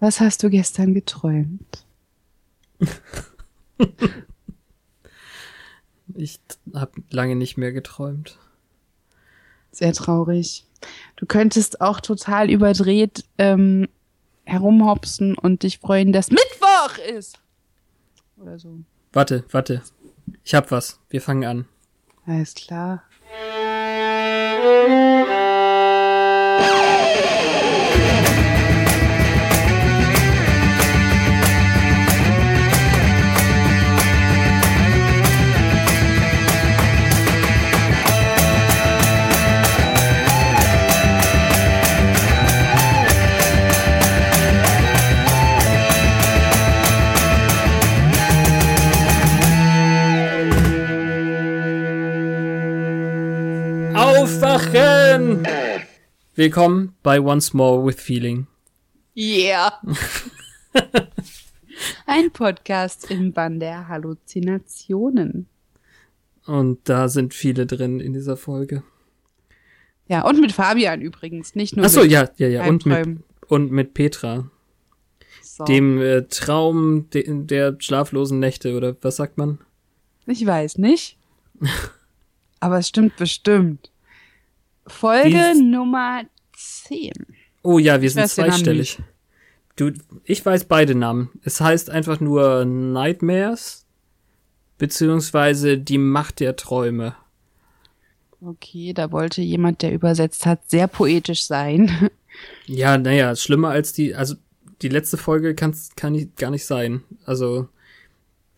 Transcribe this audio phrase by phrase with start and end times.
[0.00, 1.84] Was hast du gestern geträumt?
[6.14, 6.40] ich
[6.74, 8.38] habe lange nicht mehr geträumt.
[9.72, 10.66] Sehr traurig.
[11.16, 13.88] Du könntest auch total überdreht ähm,
[14.44, 17.40] herumhopsen und dich freuen, dass Mittwoch ist.
[18.36, 18.78] Oder so.
[19.12, 19.82] Warte, warte.
[20.44, 21.00] Ich hab was.
[21.08, 21.64] Wir fangen an.
[22.26, 23.02] Alles klar.
[56.38, 58.46] Willkommen bei Once More with Feeling.
[59.16, 59.80] Yeah.
[62.06, 65.46] Ein Podcast im Bann der Halluzinationen.
[66.44, 68.82] Und da sind viele drin in dieser Folge.
[70.08, 72.66] Ja, und mit Fabian übrigens, nicht nur Ach so, mit ja, ja, ja.
[72.66, 74.50] Und mit, und mit Petra.
[75.40, 75.64] So.
[75.64, 79.58] Dem äh, Traum de der schlaflosen Nächte, oder was sagt man?
[80.26, 81.16] Ich weiß nicht.
[82.60, 83.90] Aber es stimmt bestimmt.
[84.86, 86.22] Folge Dies- Nummer
[86.56, 87.12] 10.
[87.62, 88.98] Oh ja, wir sind zweistellig.
[89.74, 89.92] Du,
[90.24, 91.30] ich weiß beide Namen.
[91.42, 93.84] Es heißt einfach nur Nightmares,
[94.78, 97.14] beziehungsweise die Macht der Träume.
[98.40, 102.10] Okay, da wollte jemand, der übersetzt hat, sehr poetisch sein.
[102.66, 104.34] Ja, naja, schlimmer als die, also
[104.82, 107.02] die letzte Folge kann's, kann nicht, gar nicht sein.
[107.24, 107.68] Also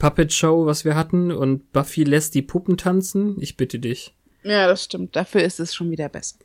[0.01, 3.41] Puppet Show, was wir hatten, und Buffy lässt die Puppen tanzen.
[3.41, 4.17] Ich bitte dich.
[4.49, 5.15] Ja, das stimmt.
[5.17, 6.37] Dafür ist es schon wieder besser.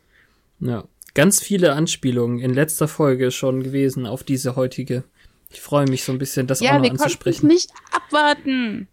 [0.59, 0.83] Ja.
[1.13, 5.03] Ganz viele Anspielungen in letzter Folge schon gewesen auf diese heutige.
[5.51, 7.47] Ich freue mich so ein bisschen, das auch Ja, noch wir anzusprechen.
[7.47, 8.87] nicht abwarten.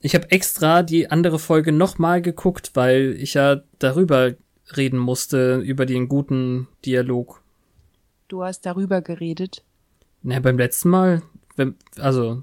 [0.00, 4.34] Ich habe extra die andere Folge nochmal geguckt, weil ich ja darüber
[4.76, 7.40] reden musste, über den guten Dialog.
[8.26, 9.62] Du hast darüber geredet.
[10.22, 11.22] Na, beim letzten Mal,
[11.54, 12.42] wenn, also,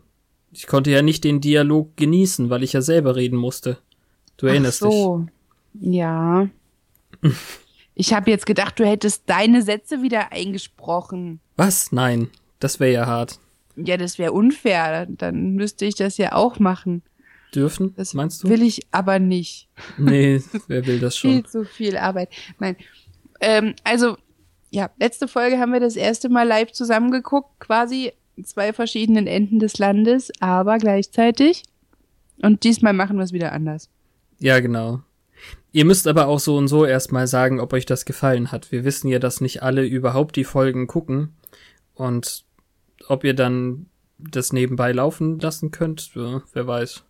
[0.54, 3.78] ich konnte ja nicht den Dialog genießen, weil ich ja selber reden musste.
[4.38, 5.28] Du erinnerst Ach so.
[5.74, 6.50] Ja.
[7.96, 11.40] Ich habe jetzt gedacht, du hättest deine Sätze wieder eingesprochen.
[11.58, 11.92] Was?
[11.92, 13.40] Nein, das wäre ja hart.
[13.76, 15.06] Ja, das wäre unfair.
[15.06, 17.04] Dann müsste ich das ja auch machen.
[17.54, 17.94] Dürfen?
[17.96, 18.50] Das meinst du?
[18.50, 19.68] will ich aber nicht.
[19.98, 21.46] Nee, wer will das Viel schon?
[21.46, 22.30] zu viel Arbeit.
[22.60, 22.76] Nein.
[23.42, 24.18] Ähm, also,
[24.70, 28.14] ja, letzte Folge haben wir das erste Mal live zusammengeguckt, quasi
[28.44, 31.64] zwei verschiedenen Enden des Landes, aber gleichzeitig.
[32.42, 33.90] Und diesmal machen wir es wieder anders.
[34.40, 35.02] Ja, genau.
[35.72, 38.72] Ihr müsst aber auch so und so erstmal sagen, ob euch das gefallen hat.
[38.72, 41.36] Wir wissen ja, dass nicht alle überhaupt die Folgen gucken.
[41.94, 42.44] Und
[43.08, 43.86] ob ihr dann
[44.18, 47.04] das nebenbei laufen lassen könnt, wer weiß.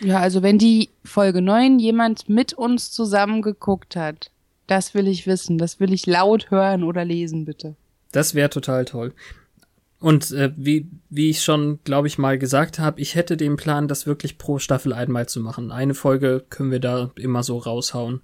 [0.00, 4.30] Ja, also wenn die Folge 9 jemand mit uns zusammen geguckt hat,
[4.66, 5.58] das will ich wissen.
[5.58, 7.76] Das will ich laut hören oder lesen, bitte.
[8.12, 9.12] Das wäre total toll.
[10.04, 13.88] Und äh, wie, wie ich schon, glaube ich, mal gesagt habe, ich hätte den Plan,
[13.88, 15.72] das wirklich pro Staffel einmal zu machen.
[15.72, 18.20] Eine Folge können wir da immer so raushauen.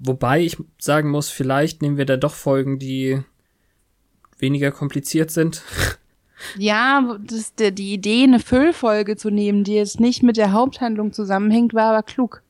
[0.00, 3.22] Wobei ich sagen muss, vielleicht nehmen wir da doch Folgen, die
[4.40, 5.62] weniger kompliziert sind.
[6.58, 11.72] Ja, das, die Idee, eine Füllfolge zu nehmen, die jetzt nicht mit der Haupthandlung zusammenhängt,
[11.72, 12.42] war aber klug.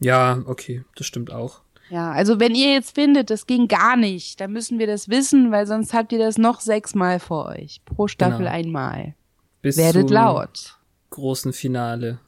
[0.00, 1.63] Ja, okay, das stimmt auch.
[1.90, 5.50] Ja, also wenn ihr jetzt findet, das ging gar nicht, dann müssen wir das wissen,
[5.52, 7.80] weil sonst habt ihr das noch sechsmal vor euch.
[7.84, 8.50] Pro Staffel Genau.
[8.50, 9.14] einmal.
[9.62, 10.78] Bis Werdet zum laut.
[11.10, 12.18] großen Finale.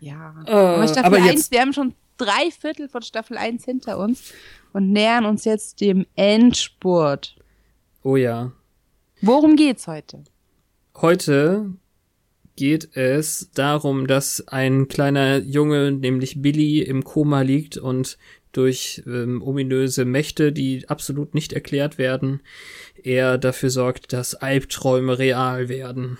[0.00, 0.34] Ja.
[0.46, 3.98] Äh, aber Staffel aber 1, jetzt- wir haben schon drei Viertel von Staffel 1 hinter
[3.98, 4.32] uns
[4.72, 7.36] und nähern uns jetzt dem Endspurt.
[8.02, 8.52] Oh ja.
[9.22, 10.24] Worum geht's heute?
[11.00, 11.70] Heute
[12.56, 18.18] geht es darum, dass ein kleiner Junge, nämlich Billy, im Koma liegt und
[18.52, 22.40] durch ähm, ominöse Mächte, die absolut nicht erklärt werden,
[23.02, 26.18] er dafür sorgt, dass Albträume real werden.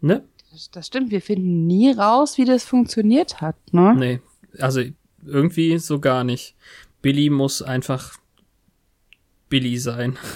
[0.00, 0.24] Ne?
[0.50, 3.94] Das, das stimmt, wir finden nie raus, wie das funktioniert hat, ne?
[3.96, 4.20] Nee.
[4.58, 4.82] Also
[5.24, 6.54] irgendwie so gar nicht.
[7.00, 8.18] Billy muss einfach
[9.48, 10.18] Billy sein.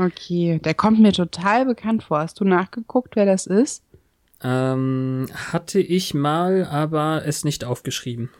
[0.00, 2.20] Okay, der kommt mir total bekannt vor.
[2.20, 3.82] Hast du nachgeguckt, wer das ist?
[4.42, 8.30] Ähm, hatte ich mal, aber es nicht aufgeschrieben.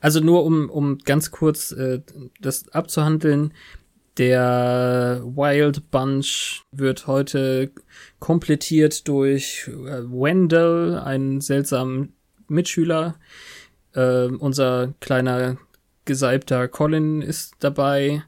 [0.00, 2.00] Also nur um, um ganz kurz äh,
[2.40, 3.52] das abzuhandeln.
[4.18, 7.70] Der Wild Bunch wird heute
[8.18, 12.12] komplettiert durch äh, Wendell, einen seltsamen
[12.48, 13.14] Mitschüler.
[13.94, 15.56] Äh, unser kleiner
[16.04, 18.22] gesalbter Colin ist dabei.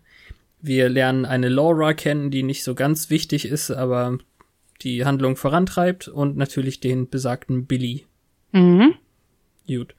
[0.62, 4.17] wir lernen eine Laura kennen, die nicht so ganz wichtig ist, aber
[4.85, 8.07] die Handlung vorantreibt und natürlich den besagten Billy.
[8.53, 8.95] Mhm.
[9.67, 9.95] Gut.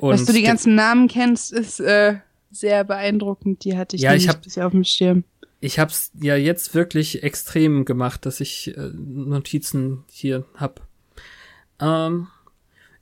[0.00, 2.16] Dass Und du die ganzen Namen kennst, ist äh,
[2.50, 3.64] sehr beeindruckend.
[3.64, 5.24] Die hatte ich Ja, ich hab- bisher auf dem Schirm.
[5.60, 10.80] ich hab's ja jetzt wirklich extrem gemacht, dass ich äh, Notizen hier hab.
[11.80, 12.28] Ähm,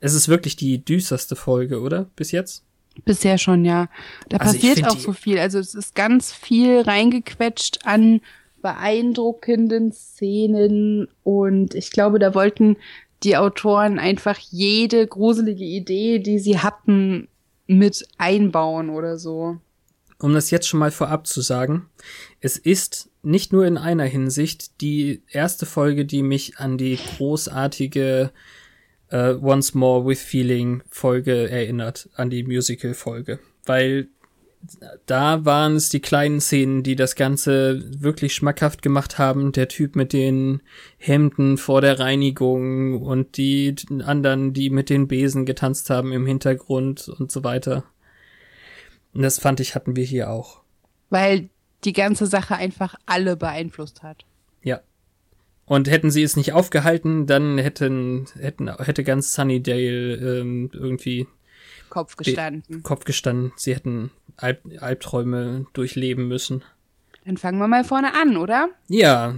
[0.00, 2.10] es ist wirklich die düsterste Folge, oder?
[2.16, 2.64] Bis jetzt?
[3.04, 3.88] Bisher schon, ja.
[4.28, 5.38] Da Also passiert auch so viel.
[5.38, 8.20] Also es ist ganz viel reingequetscht an
[8.62, 12.76] beeindruckenden Szenen und ich glaube, da wollten
[13.22, 17.28] die Autoren einfach jede gruselige Idee, die sie hatten,
[17.66, 19.58] mit einbauen oder so.
[20.18, 21.86] Um das jetzt schon mal vorab zu sagen,
[22.40, 28.32] es ist nicht nur in einer Hinsicht die erste Folge, die mich an die großartige
[29.10, 34.08] äh, Once More with Feeling Folge erinnert, an die Musical Folge, weil
[35.06, 39.52] da waren es die kleinen Szenen, die das Ganze wirklich schmackhaft gemacht haben.
[39.52, 40.60] Der Typ mit den
[40.98, 43.74] Hemden vor der Reinigung und die
[44.04, 47.84] anderen, die mit den Besen getanzt haben im Hintergrund und so weiter.
[49.14, 50.60] Und das fand ich, hatten wir hier auch.
[51.08, 51.48] Weil
[51.84, 54.24] die ganze Sache einfach alle beeinflusst hat.
[54.62, 54.80] Ja.
[55.64, 61.26] Und hätten sie es nicht aufgehalten, dann hätten, hätten, hätte ganz Sunnydale ähm, irgendwie
[61.90, 62.82] Kopf gestanden.
[62.82, 63.52] Kopf gestanden.
[63.56, 66.62] Sie hätten Alb Albträume durchleben müssen.
[67.24, 68.70] Dann fangen wir mal vorne an, oder?
[68.88, 69.34] Ja,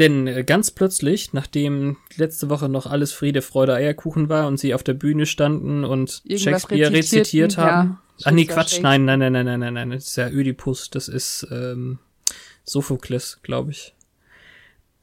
[0.00, 4.72] denn äh, ganz plötzlich, nachdem letzte Woche noch alles Friede, Freude, Eierkuchen war und sie
[4.72, 7.62] auf der Bühne standen und Irgendwas Shakespeare rezitiert ja.
[7.62, 7.98] haben.
[8.24, 10.88] Ah, nee, Stimmt, Quatsch, nein, nein, nein, nein, nein, nein, nein, das ist ja Ödipus,
[10.88, 11.98] das ist ähm,
[12.64, 13.94] Sophokles, glaube ich.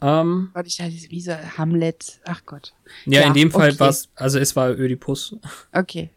[0.01, 2.19] Ähm, Gott, ich dachte, wie so Hamlet.
[2.25, 2.73] Ach Gott.
[3.05, 3.79] ja, Ja, in dem Fall okay.
[3.79, 5.35] war es, also es war Ödipus.
[5.73, 6.09] Okay.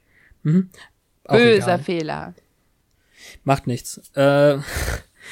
[0.43, 0.71] Mhm.
[1.25, 1.79] Böser.
[1.79, 2.35] Fehler.
[3.45, 4.01] Macht nichts.
[4.15, 4.59] Äh,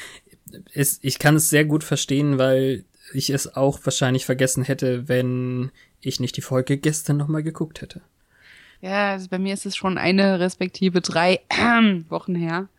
[0.73, 5.71] es, ich kann es sehr gut verstehen, weil ich es auch wahrscheinlich vergessen hätte, wenn
[6.01, 8.01] ich nicht die Folge gestern nochmal geguckt hätte.
[8.81, 11.41] Ja, also bei mir ist es schon eine respektive drei
[12.09, 12.69] Wochen her.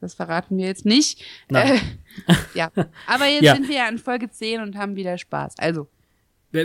[0.00, 1.24] Das verraten wir jetzt nicht.
[1.48, 1.80] Nein.
[2.26, 2.70] Äh, ja.
[3.06, 3.54] Aber jetzt Ja.
[3.54, 5.54] sind wir ja an Folge 10 und haben wieder Spaß.
[5.58, 5.88] Also,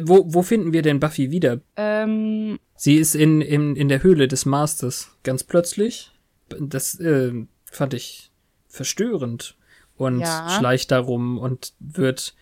[0.03, 1.61] Wo, wo finden wir denn Buffy wieder?
[1.75, 5.09] ähm, Sie ist in, in, in der Höhle des Masters.
[5.23, 6.11] Ganz plötzlich.
[6.59, 7.33] Das äh,
[7.65, 8.31] fand ich
[8.67, 9.55] verstörend.
[9.95, 10.47] Und Ja.
[10.49, 12.35] schleicht darum und wird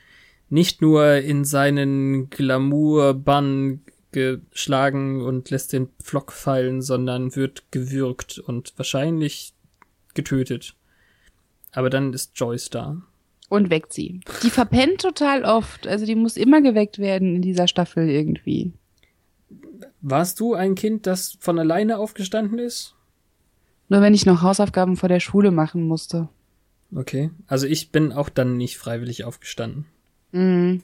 [0.49, 8.73] nicht nur in seinen Glamour-Bann geschlagen und lässt den Pflock fallen, sondern wird gewürgt und
[8.77, 9.53] wahrscheinlich
[10.13, 10.75] getötet.
[11.71, 13.01] Aber dann ist Joyce da.
[13.49, 14.21] Und weckt sie.
[14.43, 15.87] Die verpennt total oft.
[15.87, 18.71] Also die muss immer geweckt werden in dieser Staffel irgendwie.
[20.01, 22.95] Warst du ein Kind, das von alleine aufgestanden ist?
[23.89, 26.29] Nur wenn ich noch Hausaufgaben vor der Schule machen musste.
[26.93, 27.31] Okay.
[27.47, 29.85] Also ich bin auch dann nicht freiwillig aufgestanden.
[30.31, 30.83] Mhm.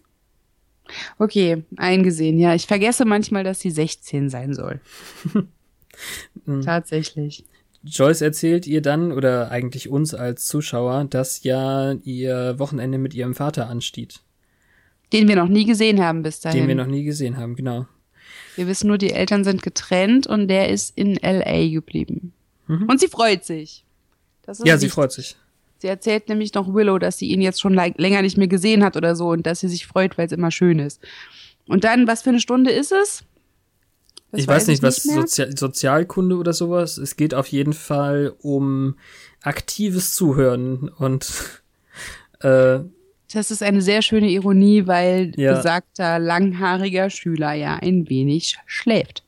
[1.17, 2.37] Okay, eingesehen.
[2.39, 4.79] Ja, ich vergesse manchmal, dass sie 16 sein soll.
[6.45, 6.63] Mhm.
[6.63, 7.45] Tatsächlich.
[7.83, 13.33] Joyce erzählt ihr dann, oder eigentlich uns als Zuschauer, dass ja ihr Wochenende mit ihrem
[13.35, 14.21] Vater ansteht,
[15.11, 16.61] Den wir noch nie gesehen haben bis dahin.
[16.61, 17.85] den wir noch nie gesehen haben, genau.
[18.55, 22.33] Wir wissen nur, die Eltern sind getrennt und der ist in LA geblieben.
[22.67, 22.83] Mhm.
[22.87, 23.83] Und sie freut sich.
[24.47, 24.91] Ja, sie wichtig.
[24.91, 25.35] freut sich.
[25.79, 28.95] Sie erzählt nämlich noch Willow, dass sie ihn jetzt schon länger nicht mehr gesehen hat
[28.95, 31.01] oder so und dass sie sich freut, weil es immer schön ist.
[31.67, 33.23] Und dann, was für eine Stunde ist es?
[34.33, 35.21] Das ich weiß nicht, was mehr.
[35.21, 36.97] Sozia Sozialkunde oder sowas.
[36.97, 38.95] Es geht auf jeden Fall um
[39.41, 41.31] aktives Zuhören und
[42.41, 42.79] äh,
[43.31, 45.53] Das ist eine sehr schöne Ironie, weil Ja.
[45.55, 49.23] besagter langhaariger Schüler ja ein wenig schläft.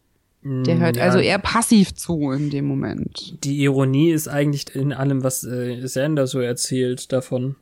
[0.48, 3.44] Der hört ja, also eher passiv zu in dem Moment.
[3.44, 7.56] Die Ironie ist eigentlich in allem, was äh, Sander so erzählt davon,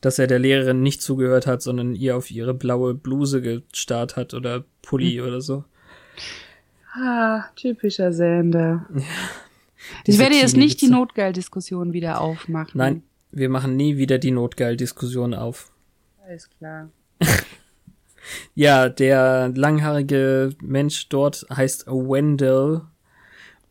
[0.00, 4.34] dass er der Lehrerin nicht zugehört hat, sondern ihr auf ihre blaue Bluse gestarrt hat
[4.34, 5.26] oder Pulli Hm.
[5.26, 5.64] oder so.
[6.96, 8.86] Ah, typischer Sander.
[10.04, 10.88] Ich werde jetzt nicht die.
[10.88, 12.72] Notgeil-Diskussion wieder aufmachen.
[12.74, 15.70] Nein, wir machen nie wieder die Notgeil-Diskussion auf.
[16.26, 16.90] Alles klar.
[18.56, 22.80] Ja, der langhaarige Mensch dort heißt Wendell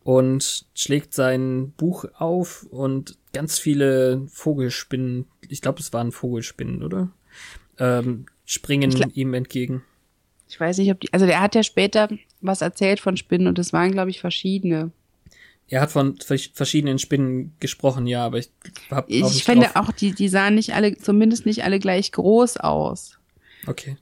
[0.02, 7.10] und schlägt sein Buch auf und ganz viele Vogelspinnen, ich glaube, es waren Vogelspinnen, oder?
[7.78, 9.82] Ähm, springen ihm entgegen.
[10.48, 12.08] Ich weiß nicht, ob die, also der hat ja später
[12.40, 14.90] was erzählt von Spinnen und es waren, glaube ich, verschiedene.
[15.68, 18.50] Er hat von vers- verschiedenen Spinnen gesprochen, ja, aber ich
[18.90, 19.76] habe auch Ich nicht finde drauf.
[19.88, 23.18] auch, die, die sahen nicht alle, zumindest nicht alle gleich groß aus.
[23.66, 23.96] Okay.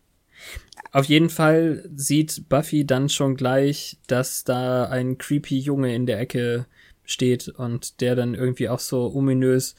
[0.92, 6.20] Auf jeden Fall sieht Buffy dann schon gleich, dass da ein creepy Junge in der
[6.20, 6.66] Ecke
[7.04, 9.74] steht und der dann irgendwie auch so ominös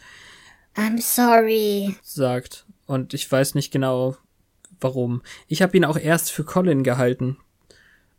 [0.76, 1.96] I'm sorry.
[2.02, 2.66] sagt.
[2.88, 4.18] Und ich weiß nicht genau,
[4.82, 5.22] warum.
[5.48, 7.38] Ich habe ihn auch erst für Colin gehalten.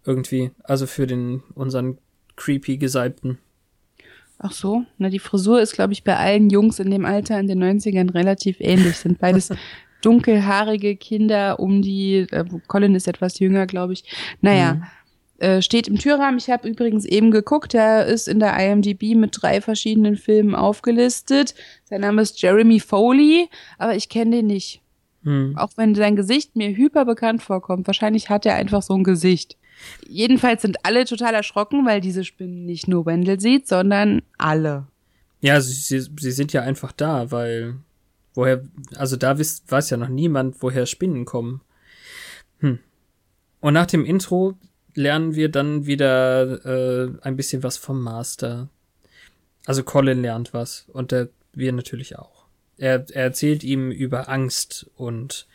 [0.06, 0.52] Irgendwie.
[0.62, 1.98] Also für den, unseren
[2.36, 3.38] creepy Gesalbten.
[4.38, 7.46] Ach so, na die Frisur ist, glaube ich, bei allen Jungs in dem Alter in
[7.46, 8.96] den 90ern relativ ähnlich.
[8.98, 9.50] Sind beides
[10.02, 14.04] dunkelhaarige Kinder um die, äh, Colin ist etwas jünger, glaube ich.
[14.42, 14.82] Naja, mhm.
[15.38, 16.38] äh, steht im Türrahmen.
[16.38, 21.54] Ich habe übrigens eben geguckt, er ist in der IMDb mit drei verschiedenen Filmen aufgelistet.
[21.84, 23.48] Sein Name ist Jeremy Foley,
[23.78, 24.82] aber ich kenne den nicht.
[25.22, 25.56] Mhm.
[25.56, 27.86] Auch wenn sein Gesicht mir hyper bekannt vorkommt.
[27.86, 29.56] Wahrscheinlich hat er einfach so ein Gesicht.
[30.08, 34.86] Jedenfalls sind alle total erschrocken, weil diese Spinnen nicht nur Wendell sieht, sondern alle.
[35.40, 37.76] Ja, sie, sie sind ja einfach da, weil
[38.34, 38.64] woher,
[38.96, 41.60] also da wisst, weiß ja noch niemand, woher Spinnen kommen.
[42.60, 42.78] Hm.
[43.60, 44.56] Und nach dem Intro
[44.94, 48.68] lernen wir dann wieder äh, ein bisschen was vom Master.
[49.66, 52.46] Also Colin lernt was und der, wir natürlich auch.
[52.78, 55.46] Er, er erzählt ihm über Angst und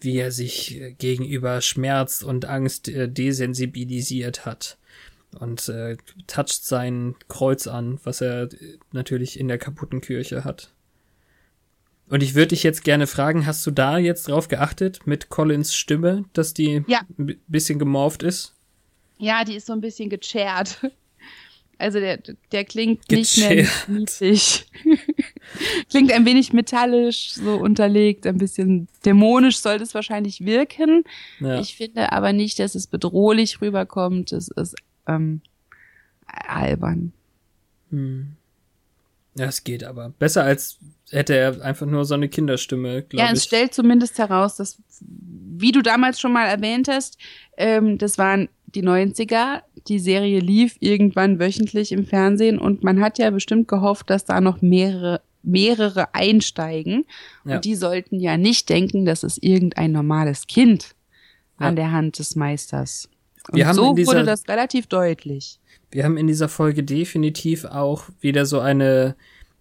[0.00, 4.78] wie er sich äh, gegenüber Schmerz und Angst äh, desensibilisiert hat
[5.38, 10.72] und äh, toucht sein Kreuz an, was er äh, natürlich in der kaputten Kirche hat.
[12.08, 15.74] Und ich würde dich jetzt gerne fragen, hast du da jetzt drauf geachtet mit Collins
[15.74, 17.02] Stimme, dass die ja.
[17.18, 18.54] ein bisschen gemorpht ist?
[19.18, 20.80] Ja, die ist so ein bisschen gechert.
[21.80, 22.18] Also der,
[22.52, 23.50] der klingt Gechert.
[23.50, 24.66] nicht mehr niedlich.
[25.90, 31.04] klingt ein wenig metallisch, so unterlegt, ein bisschen dämonisch sollte es wahrscheinlich wirken.
[31.40, 31.58] Ja.
[31.58, 34.32] Ich finde aber nicht, dass es bedrohlich rüberkommt.
[34.32, 35.40] Es ist ähm,
[36.26, 37.12] albern.
[37.90, 38.36] Hm.
[39.36, 40.10] Ja, es geht aber.
[40.18, 40.78] Besser als
[41.10, 43.20] hätte er einfach nur so eine Kinderstimme, glaube ich.
[43.20, 47.16] Ja, es stellt zumindest heraus, dass, wie du damals schon mal erwähnt hast,
[47.56, 49.62] ähm, das waren die 90er.
[49.88, 54.40] Die Serie lief irgendwann wöchentlich im Fernsehen und man hat ja bestimmt gehofft, dass da
[54.40, 57.06] noch mehrere mehrere einsteigen
[57.46, 57.56] ja.
[57.56, 60.94] und die sollten ja nicht denken, dass es irgendein normales Kind
[61.58, 61.68] ja.
[61.68, 63.08] an der Hand des Meisters.
[63.50, 65.58] Und so dieser, wurde das relativ deutlich.
[65.90, 69.16] Wir haben in dieser Folge definitiv auch wieder so eine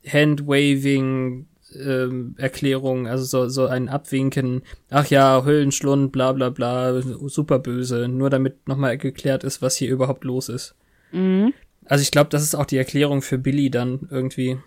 [0.05, 7.59] Handwaving ähm, Erklärung, also so, so ein Abwinken, ach ja, Höllenschlund, bla bla bla, super
[7.59, 10.75] böse, nur damit nochmal geklärt ist, was hier überhaupt los ist.
[11.11, 11.53] Mhm.
[11.85, 14.57] Also ich glaube, das ist auch die Erklärung für Billy dann irgendwie.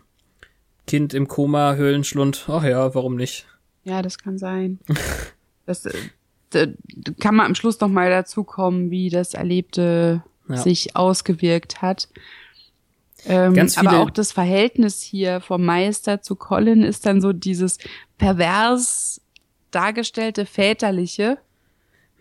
[0.87, 3.47] Kind im Koma, Höhlenschlund, ach ja, warum nicht?
[3.85, 4.80] Ja, das kann sein.
[5.66, 6.68] das, äh,
[7.21, 10.56] kann man am Schluss noch mal dazu kommen, wie das Erlebte ja.
[10.56, 12.09] sich ausgewirkt hat.
[13.26, 17.33] Ähm, Ganz viele aber auch das Verhältnis hier vom Meister zu Colin ist dann so
[17.33, 17.79] dieses
[18.19, 19.21] pervers
[19.71, 21.38] dargestellte väterliche,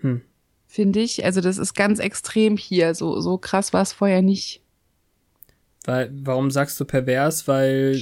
[0.02, 0.22] hm.
[0.68, 1.26] finde ich.
[1.26, 2.96] Also das ist ganz extrem hier.
[2.96, 4.62] So, so krass war es vorher nicht.
[5.86, 7.48] Weil, warum sagst du pervers?
[7.48, 8.00] Weil,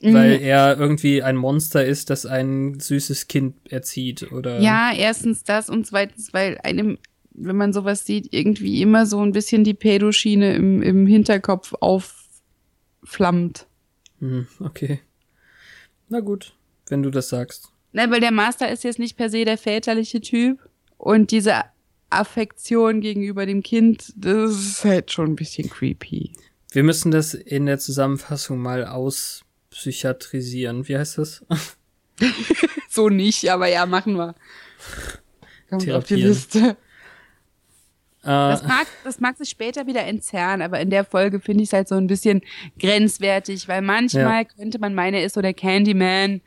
[0.00, 0.14] mhm.
[0.14, 4.60] weil er irgendwie ein Monster ist, das ein süßes Kind erzieht, oder?
[4.60, 6.98] Ja, erstens das und zweitens, weil einem
[7.34, 13.66] wenn man sowas sieht, irgendwie immer so ein bisschen die Pädoschiene im, im Hinterkopf aufflammt.
[14.20, 15.00] Hm, okay.
[16.08, 16.54] Na gut,
[16.88, 17.70] wenn du das sagst.
[17.92, 20.58] Na, weil der Master ist jetzt nicht per se der väterliche Typ
[20.96, 21.64] und diese
[22.10, 26.32] Affektion gegenüber dem Kind, das ist halt schon ein bisschen creepy.
[26.70, 30.88] Wir müssen das in der Zusammenfassung mal auspsychiatrisieren.
[30.88, 31.44] Wie heißt das?
[32.88, 34.34] so nicht, aber ja, machen wir.
[35.70, 36.76] Kommt auf die Liste.
[38.24, 38.66] Das äh.
[38.66, 41.88] mag, das mag sich später wieder entzerren, aber in der Folge finde ich es halt
[41.88, 42.40] so ein bisschen
[42.78, 44.44] grenzwertig, weil manchmal ja.
[44.44, 46.40] könnte man meinen, er ist so der Candyman,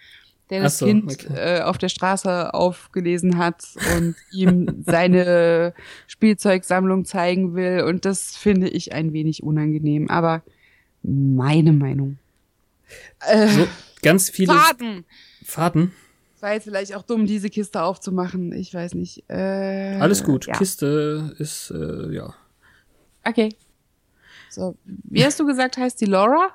[0.49, 1.57] der das so, Kind okay.
[1.57, 3.63] äh, auf der Straße aufgelesen hat
[3.95, 5.73] und ihm seine
[6.07, 7.83] Spielzeugsammlung zeigen will.
[7.83, 10.09] Und das finde ich ein wenig unangenehm.
[10.09, 10.41] Aber
[11.03, 12.17] meine Meinung.
[13.27, 13.67] Äh, so,
[14.01, 15.05] ganz viele Faden.
[15.43, 15.91] Faden
[16.41, 18.51] war jetzt vielleicht auch dumm, diese Kiste aufzumachen.
[18.53, 19.23] Ich weiß nicht.
[19.29, 20.47] Äh, Alles gut.
[20.47, 20.57] Ja.
[20.57, 22.33] Kiste ist, äh, ja.
[23.23, 23.49] Okay.
[24.49, 26.49] So, wie hast du gesagt, heißt die Laura?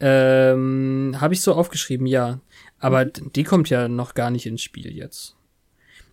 [0.00, 2.40] Ähm, habe ich so aufgeschrieben, ja.
[2.78, 3.32] Aber mhm.
[3.34, 5.36] die kommt ja noch gar nicht ins Spiel jetzt.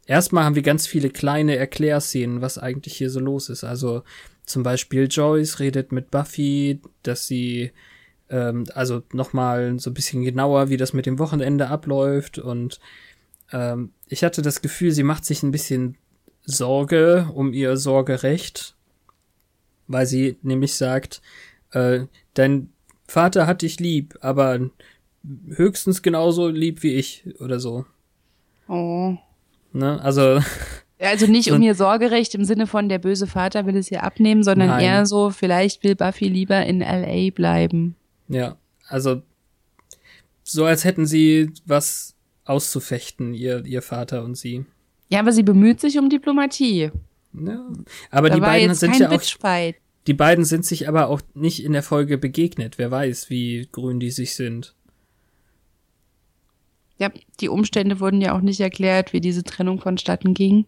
[0.06, 3.64] Erstmal haben wir ganz viele kleine Erklärszenen, was eigentlich hier so los ist.
[3.64, 4.04] Also
[4.46, 7.72] zum Beispiel Joyce redet mit Buffy, dass sie
[8.32, 12.40] ähm, also nochmal so ein bisschen genauer, wie das mit dem Wochenende abläuft.
[12.40, 12.80] Und
[13.52, 15.98] ähm, ich hatte das Gefühl, sie macht sich ein bisschen
[16.44, 18.76] Sorge um ihr Sorgerecht,
[19.88, 21.22] weil sie nämlich sagt,
[21.72, 22.70] äh, dein
[23.08, 24.60] Vater hat dich lieb, aber
[25.50, 27.86] höchstens genauso lieb wie ich oder so.
[28.68, 29.18] Oh.
[29.74, 30.02] Ne?
[30.02, 30.40] Also.
[31.04, 34.44] Also nicht um ihr Sorgerecht im Sinne von der böse Vater will es ihr abnehmen,
[34.44, 34.86] sondern Nein.
[34.86, 37.96] eher so, vielleicht will Buffy lieber in LA bleiben.
[38.34, 38.58] Ja,
[38.88, 39.22] also
[40.44, 44.66] so, als hätten sie was auszufechten, ihr, ihr Vater und sie.
[45.10, 46.92] Ja, aber sie bemüht sich um Diplomatie.
[47.34, 47.70] Ja.
[48.10, 49.76] Aber Da die beiden sind ja auch, Bitchfight.
[50.08, 52.78] die beiden sind sich aber auch nicht in der Folge begegnet.
[52.78, 54.74] Wer weiß, wie grün die sich sind.
[56.98, 60.66] Ja, die Umstände wurden ja auch nicht erklärt, wie diese Trennung vonstatten ging.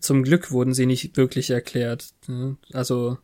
[0.00, 2.10] Zum Glück wurden sie nicht wirklich erklärt.
[2.28, 2.56] ne?
[2.72, 3.18] Also,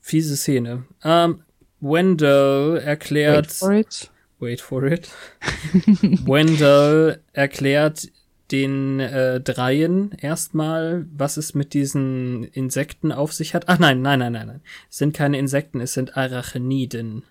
[0.00, 0.84] fiese Szene.
[1.04, 1.42] Ähm,
[1.80, 3.48] Wendell erklärt.
[3.48, 4.10] Wait for it.
[4.38, 5.10] Wait for it.
[6.26, 8.08] Wendell erklärt
[8.52, 13.64] den äh, Dreien erstmal, was es mit diesen Insekten auf sich hat.
[13.68, 14.60] Ach nein, nein, nein, nein, nein.
[14.90, 17.24] Es sind keine Insekten, es sind Arachniden.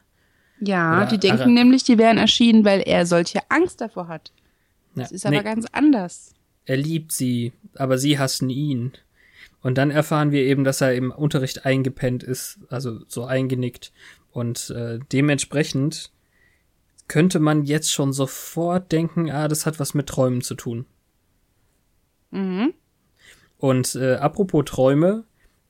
[0.59, 4.31] Ja, Oder die denken Ara- nämlich, die wären erschienen, weil er solche Angst davor hat.
[4.95, 6.33] Ja, Das ist aber nee, ganz anders.
[6.65, 8.93] er liebt sie, aber sie hassen ihn.
[9.61, 13.91] Und dann erfahren wir eben, dass er im Unterricht eingepennt ist, also so eingenickt.
[14.35, 16.11] Und äh, dementsprechend
[17.07, 20.85] könnte man jetzt schon sofort denken, ah, das hat was mit Träumen zu tun.
[22.31, 22.73] Mhm.
[23.57, 25.23] Und äh, apropos Träume,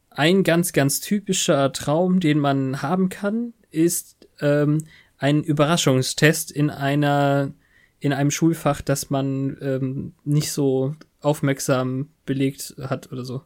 [0.10, 4.86] ein ganz, ganz typischer Traum, den man haben kann, ist ähm,
[5.20, 7.54] ein Überraschungstest in einer
[8.00, 13.44] in einem Schulfach, das man ähm, nicht so aufmerksam belegt hat oder so.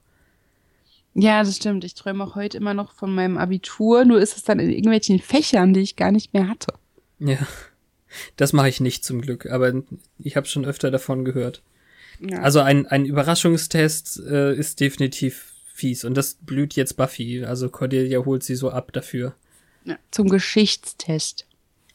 [1.21, 1.83] Ja, das stimmt.
[1.83, 5.19] Ich träume auch heute immer noch von meinem Abitur, nur ist es dann in irgendwelchen
[5.19, 6.73] Fächern, die ich gar nicht mehr hatte.
[7.19, 7.39] Ja,
[8.37, 9.73] das mache ich nicht zum Glück, aber
[10.17, 11.61] ich habe schon öfter davon gehört.
[12.19, 12.39] Ja.
[12.39, 17.43] Also ein, ein Überraschungstest äh, ist definitiv fies und das blüht jetzt Buffy.
[17.45, 19.35] Also Cordelia holt sie so ab dafür.
[19.85, 21.45] ja, zum Geschichtstest.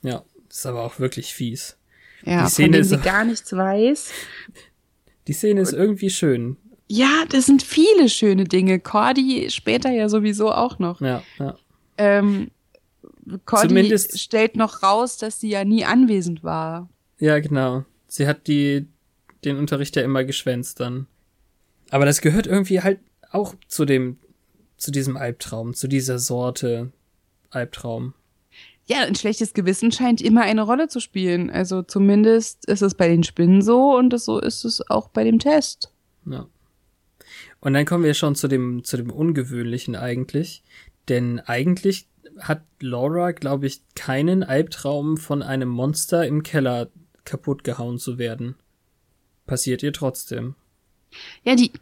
[0.03, 1.77] Ja, ist aber auch wirklich fies.
[2.25, 4.11] Ja, Die Szene von dem ist sie gar nichts weiß.
[5.27, 6.57] Die Szene ist irgendwie schön.
[6.87, 8.79] Ja, das sind viele schöne Dinge.
[8.79, 11.01] Cordy später ja sowieso auch noch.
[11.01, 11.57] Ja, ja.
[11.97, 12.51] Ähm,
[13.47, 16.89] Cordy Zumindest- stellt noch raus, dass sie ja nie anwesend war.
[17.19, 17.85] Ja, genau.
[18.07, 18.87] Sie hat die,
[19.45, 21.07] den Unterricht ja immer geschwänzt dann.
[21.91, 23.01] Aber das gehört irgendwie halt
[23.31, 24.19] auch zu dem,
[24.77, 26.93] zu diesem Albtraum, zu dieser Sorte
[27.51, 28.15] Albtraum.
[28.87, 31.49] Ja, ein schlechtes Gewissen scheint immer eine Rolle zu spielen.
[31.51, 35.39] Also zumindest ist es bei den Spinnen so und so ist es auch bei dem
[35.39, 35.91] Test.
[36.27, 36.47] Ja.
[37.65, 40.63] Und dann kommen wir schon zu dem, zu dem Ungewöhnlichen eigentlich.
[41.09, 42.07] Denn eigentlich
[42.39, 46.89] hat Laura, glaube ich, keinen Albtraum von einem Monster im Keller
[47.25, 48.55] kaputt gehauen zu werden.
[49.47, 50.55] Passiert ihr trotzdem.
[51.43, 51.73] Ja, die,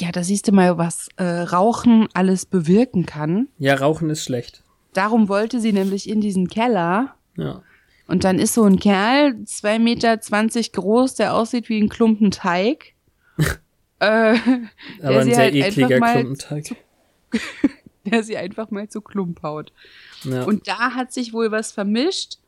[0.00, 3.48] ja, da siehst du mal, was äh, Rauchen alles bewirken kann.
[3.58, 4.62] Ja, Rauchen ist schlecht.
[4.92, 7.14] Darum wollte sie nämlich in diesen Keller.
[7.36, 7.62] Ja.
[8.06, 12.30] Und dann ist so ein Kerl, zwei Meter zwanzig groß, der aussieht wie ein Klumpen
[12.30, 12.92] Teig.
[14.02, 14.38] Äh,
[15.02, 16.76] Aber ein sie sehr halt ekliger Klumpenteig.
[18.04, 19.72] der sie einfach mal zu Klump haut.
[20.24, 20.42] Ja.
[20.44, 22.38] Und da hat sich wohl was vermischt.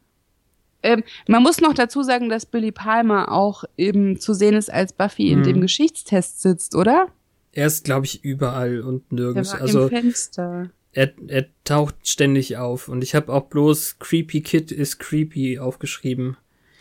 [0.83, 4.93] Ähm, man muss noch dazu sagen, dass Billy Palmer auch eben zu sehen ist, als
[4.93, 5.45] Buffy in Mhm.
[5.45, 7.09] dem Geschichtstest sitzt, oder?
[7.57, 9.53] er ist, glaube ich, überall und Der nirgends.
[9.53, 10.71] war Also im Fenster.
[10.93, 12.89] er, er taucht ständig auf.
[12.89, 16.37] Und ich habe auch bloß Creepy Kid is creepy aufgeschrieben.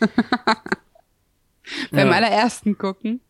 [1.92, 3.20] Beim Ja, allerersten gucken.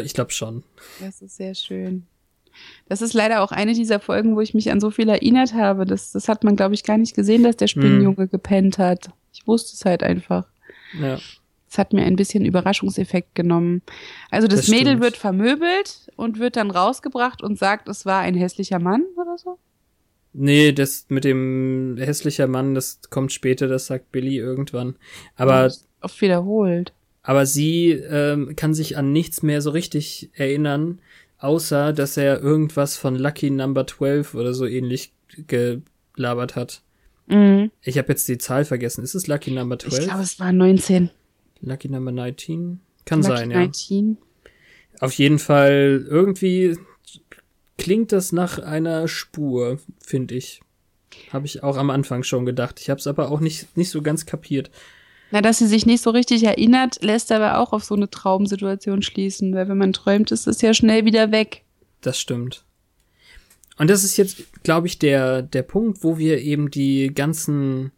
[0.00, 0.62] Ich glaube schon.
[1.00, 2.06] Das ist sehr schön.
[2.88, 5.86] Das ist leider auch eine dieser Folgen, wo ich mich an so viel erinnert habe.
[5.86, 9.10] Das, das hat man, glaube ich, gar nicht gesehen, dass der Spinnenjunge gepennt hat.
[9.32, 10.46] Ich wusste es halt einfach.
[11.00, 11.18] Ja.
[11.70, 13.80] Es hat mir ein bisschen Überraschungseffekt genommen.
[14.30, 15.02] Also das, Das Mädel stimmt.
[15.02, 19.58] wird vermöbelt und wird dann rausgebracht und sagt, es war ein hässlicher Mann oder so.
[20.34, 24.96] Nee, das mit dem hässlicher Mann, das kommt später, das sagt Billy irgendwann.
[25.36, 25.70] Aber,
[26.02, 26.92] oft wiederholt.
[27.22, 31.00] Aber sie ähm, kann sich an nichts mehr so richtig erinnern,
[31.38, 35.12] außer dass er irgendwas von Lucky Number 12 oder so ähnlich
[35.46, 36.82] gelabert hat.
[37.26, 37.70] Mhm.
[37.82, 39.04] Ich habe jetzt die Zahl vergessen.
[39.04, 40.04] Ist es Lucky Number Ich 12?
[40.04, 41.10] glaube, es war 19.
[41.60, 42.80] Lucky Number 19?
[43.04, 43.58] Kann Lucky sein, ja.
[43.58, 44.18] 19.
[45.00, 46.76] Auf jeden Fall, irgendwie
[47.78, 50.60] klingt das nach einer Spur, finde ich.
[51.32, 52.80] Habe ich auch am Anfang schon gedacht.
[52.80, 54.70] Ich habe es aber auch nicht, nicht so ganz kapiert.
[55.32, 59.02] Na, dass sie sich nicht so richtig erinnert, lässt aber auch auf so eine Traumsituation
[59.02, 61.64] schließen, weil wenn man träumt, ist es ja schnell wieder weg.
[62.02, 62.64] Das stimmt.
[63.78, 67.90] Und das ist jetzt, glaube ich, der, der Punkt, wo wir eben die ganzen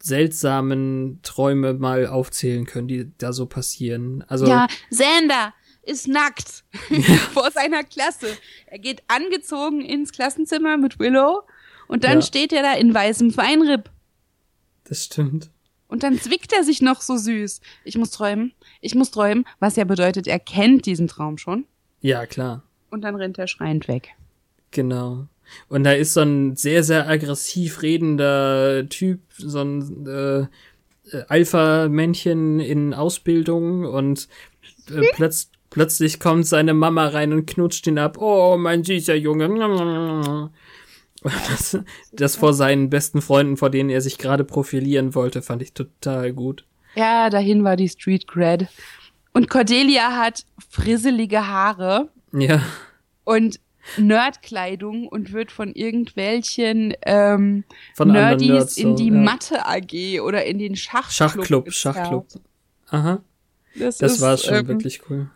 [0.00, 4.24] seltsamen Träume mal aufzählen können, die da so passieren.
[4.26, 6.64] Also, Ja, Xander ist nackt
[7.32, 8.26] vor seiner Klasse.
[8.66, 11.42] Er geht angezogen ins Klassenzimmer mit Willow
[11.86, 12.22] und dann Ja.
[12.22, 13.88] steht er da in weißem Feinripp.
[14.84, 15.50] das stimmt.
[15.92, 17.60] Und dann zwickt er sich noch so süß.
[17.84, 21.66] Ich muss träumen, ich muss träumen, was ja bedeutet, er kennt diesen Traum schon.
[22.00, 22.62] Ja, klar.
[22.88, 24.08] Und dann rennt er schreiend weg.
[24.70, 25.26] Genau.
[25.68, 30.40] Und da ist so ein sehr, sehr aggressiv redender Typ, so ein, äh,
[31.14, 34.28] äh, Alpha-Männchen in Ausbildung und
[34.90, 38.16] äh, plötz plötzlich kommt seine Mama rein und knutscht ihn ab.
[38.18, 40.50] Oh, mein süßer Junge.
[41.22, 41.78] Das,
[42.12, 46.32] das vor seinen besten Freunden, vor denen er sich gerade profilieren wollte, fand ich total
[46.32, 46.64] gut.
[46.94, 48.66] Ja, dahin war die Street Cred.
[49.32, 52.08] Und Cordelia hat frisselige Haare.
[52.32, 52.62] Ja.
[53.24, 53.60] Und
[53.96, 59.14] Nerdkleidung und wird von irgendwelchen ähm, Von Nerdies Nerds in so, die ja.
[59.14, 61.12] Mathe AG oder in den Schachclub.
[61.12, 61.72] Schachclub.
[61.72, 62.26] Schachclub.
[62.88, 63.20] Aha.
[63.74, 65.30] Das, Das ist, war schon ähm, wirklich cool.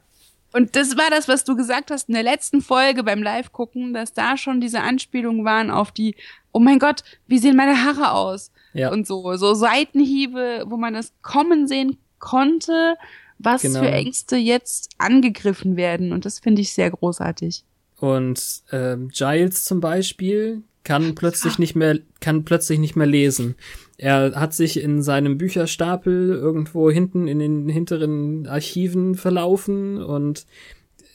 [0.57, 4.15] Und das war das, was du gesagt hast in der letzten Folge beim Live-Gucken, dass
[4.15, 6.15] da schon diese Anspielungen waren auf die,
[6.51, 8.51] oh mein Gott, wie sehen meine Haare aus?
[8.73, 8.91] Ja.
[8.91, 12.97] Und so, so Seitenhiebe, wo man das kommen sehen konnte,
[13.39, 13.81] was Genau.
[13.81, 16.13] für Ängste jetzt angegriffen werden.
[16.13, 17.63] Und das finde ich sehr großartig.
[18.01, 23.57] Und ähm, Giles zum Beispiel kann plötzlich nicht mehr, kann plötzlich nicht mehr lesen.
[23.99, 30.47] Er hat sich in seinem Bücherstapel irgendwo hinten in den hinteren Archiven verlaufen und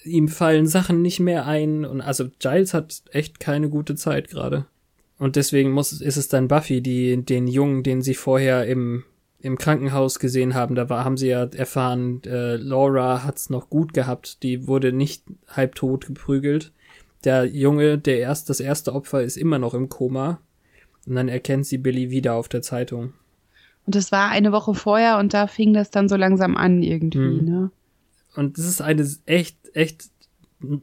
[0.04, 1.86] ihm fallen Sachen nicht mehr ein.
[1.86, 4.65] Und also Giles hat echt keine gute Zeit gerade.
[5.17, 9.04] Und deswegen muss, ist es dann Buffy, die den Jungen, den sie vorher im,
[9.39, 13.94] im Krankenhaus gesehen haben, da war, haben sie ja erfahren, äh, Laura hat's noch gut
[13.94, 16.72] gehabt, die wurde nicht halbtot geprügelt.
[17.24, 20.39] Der Junge, der erst, das erste Opfer ist immer noch im Koma.
[21.08, 23.14] Und dann erkennt sie Billy wieder auf der Zeitung.
[23.86, 27.18] Und das war eine Woche vorher und da fing das dann so langsam an irgendwie,
[27.42, 27.44] Mhm.
[27.46, 27.72] ne?
[28.36, 30.06] Und das ist eine echt, echt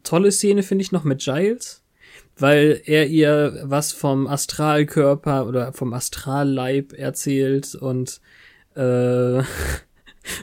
[0.03, 1.83] tolle Szene, finde ich, noch mit Giles,
[2.37, 8.21] weil er ihr was vom Astralkörper oder vom Astralleib erzählt und
[8.75, 9.43] äh,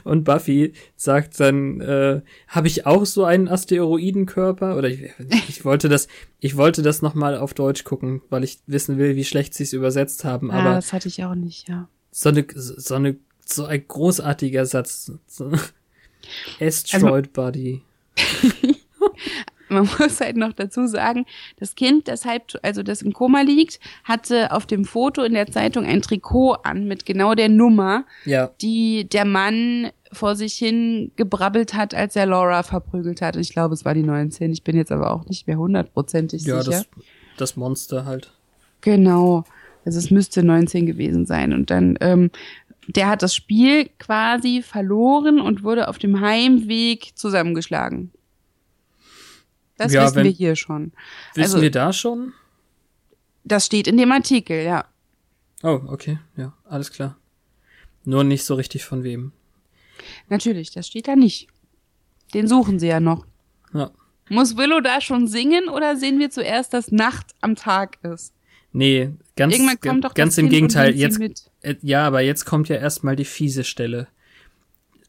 [0.04, 4.76] und Buffy sagt dann, äh, habe ich auch so einen Asteroidenkörper?
[4.76, 5.10] Oder ich,
[5.48, 6.08] ich wollte das,
[6.40, 9.72] ich wollte das nochmal auf Deutsch gucken, weil ich wissen will, wie schlecht sie es
[9.72, 10.50] übersetzt haben.
[10.50, 11.88] ah, Aber das hatte ich auch nicht, ja.
[12.10, 15.12] so eine, so eine, so ein großartiger Satz.
[15.26, 17.82] So, Also Asteroid Body.
[19.68, 21.26] Man muss halt noch dazu sagen,
[21.58, 25.50] das Kind, das halb, also das im Koma liegt, hatte auf dem Foto in der
[25.50, 31.10] Zeitung ein Trikot an mit genau der Nummer, Ja, die der Mann vor sich hin
[31.16, 33.36] gebrabbelt hat, als er Laura verprügelt hat.
[33.36, 34.52] Ich glaube, es war die 19.
[34.52, 36.70] Ich bin jetzt aber auch nicht mehr hundertprozentig ja, sicher.
[36.70, 36.86] das,
[37.36, 38.30] das Monster halt.
[38.80, 39.44] Genau.
[39.84, 41.52] Also es müsste 19 gewesen sein.
[41.52, 42.30] Und dann, ähm,
[42.88, 48.10] der hat das Spiel quasi verloren und wurde auf dem Heimweg zusammengeschlagen.
[49.78, 50.92] Das Ja, wissen wenn- wir hier schon.
[51.34, 52.32] Wissen Also- wir da schon?
[53.44, 54.86] Das steht in dem Artikel, ja.
[55.62, 57.16] Oh, okay, ja, alles klar.
[58.04, 59.32] Nur nicht so richtig von wem.
[60.28, 61.48] Natürlich, das steht da nicht.
[62.34, 63.26] Den suchen sie ja noch.
[63.72, 63.90] Ja.
[64.28, 68.32] Muss Willow da schon singen oder sehen wir zuerst, dass Nacht am Tag ist?
[68.72, 70.94] Nee, ganz, Irgendwann kommt doch ganz im Gegenteil.
[70.94, 71.50] Jetzt, mit.
[71.62, 74.08] äh, ja, aber jetzt kommt ja erstmal die fiese Stelle.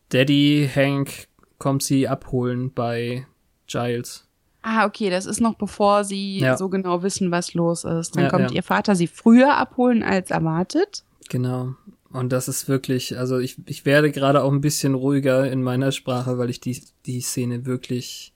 [0.09, 1.27] Daddy Hank
[1.57, 3.25] kommt sie abholen bei
[3.65, 4.26] Giles.
[4.69, 6.57] Ah, okay, das ist noch bevor sie Ja.
[6.57, 8.17] so genau wissen, was los ist.
[8.17, 11.03] Dann Ja, kommt ihr Vater sie früher abholen als erwartet.
[11.29, 11.75] Genau.
[12.11, 15.93] Und das ist wirklich, also ich, ich werde gerade auch ein bisschen ruhiger in meiner
[15.93, 18.33] Sprache, weil ich die, die Szene wirklich,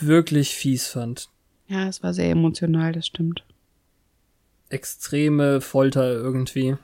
[0.00, 1.28] wirklich fies fand.
[1.66, 3.42] Ja, es war sehr emotional, das stimmt.
[4.68, 6.76] Extreme Folter irgendwie.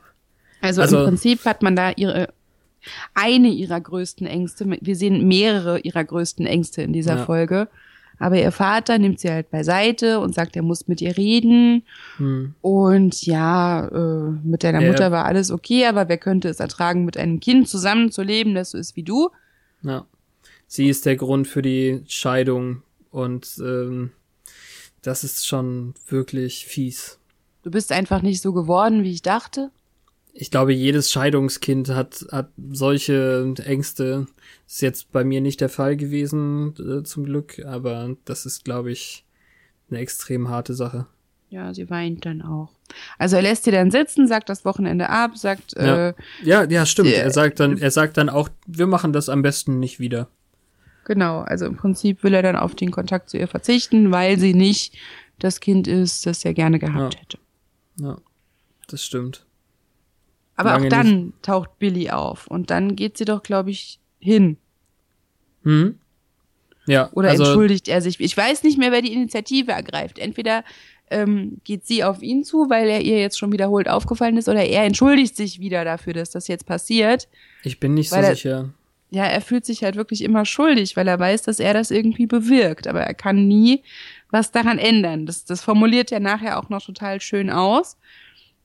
[0.61, 2.33] Also, Also- im Prinzip hat man da ihre
[3.15, 4.67] eine ihrer größten Ängste.
[4.81, 7.25] Wir sehen mehrere ihrer größten Ängste in dieser Ja.
[7.27, 7.69] Folge.
[8.21, 11.83] Aber ihr Vater nimmt sie halt beiseite und sagt, er muss mit ihr reden.
[12.19, 12.55] Hm.
[12.61, 14.89] Und ja, äh, mit deiner Ja.
[14.89, 18.79] Mutter war alles okay, aber wer könnte es ertragen, mit einem Kind zusammenzuleben, das so
[18.79, 19.31] ist wie du?
[19.83, 20.05] Ja.
[20.67, 24.13] Sie ist der Grund für die Scheidung und ähm,
[25.01, 27.19] das ist schon wirklich fies.
[27.63, 29.71] Du bist einfach nicht so geworden, wie ich dachte.
[30.33, 34.27] Ich glaube, jedes Scheidungskind hat, hat solche Ängste.
[34.67, 38.93] Ist jetzt bei mir nicht der Fall gewesen, äh, zum Glück, aber das ist, glaube
[38.93, 39.25] ich,
[39.91, 41.07] eine extrem harte Sache.
[41.49, 42.71] Ja, sie weint dann auch.
[43.19, 46.11] Also er lässt sie dann sitzen, sagt das Wochenende ab, sagt, Ja.
[46.11, 46.15] äh,
[46.45, 47.09] Ja, ja, stimmt.
[47.09, 50.29] Äh, Er sagt dann, er sagt dann auch, wir machen das am besten nicht wieder.
[51.05, 54.55] genau, also im Prinzip will er dann auf den Kontakt zu ihr verzichten, weil sie
[54.55, 54.97] nicht
[55.41, 57.21] das Kind ist, das er gerne gehabt Ja.
[57.21, 57.39] hätte.
[57.97, 58.19] Ja,
[58.87, 59.45] das stimmt.
[60.61, 64.57] Aber Lange auch dann taucht Billy auf und dann geht sie doch, glaube ich, hin.
[65.65, 65.99] Hm?
[66.87, 68.21] Ja, Oder also, entschuldigt er sich?
[68.21, 70.19] Ich weiß nicht mehr, wer die Initiative ergreift.
[70.19, 70.65] Entweder
[71.11, 74.65] ähm, geht sie auf ihn zu, weil er ihr jetzt schon wiederholt aufgefallen ist, oder
[74.65, 77.29] er entschuldigt sich wieder dafür, dass das jetzt passiert.
[77.63, 78.71] ich bin nicht so er- sicher.
[79.13, 82.27] Ja, er fühlt sich halt wirklich immer schuldig, weil er weiß, dass er das irgendwie
[82.27, 83.83] bewirkt, aber er kann nie
[84.31, 85.27] was daran ändern.
[85.27, 87.97] Das, das formuliert er nachher auch noch total schön aus.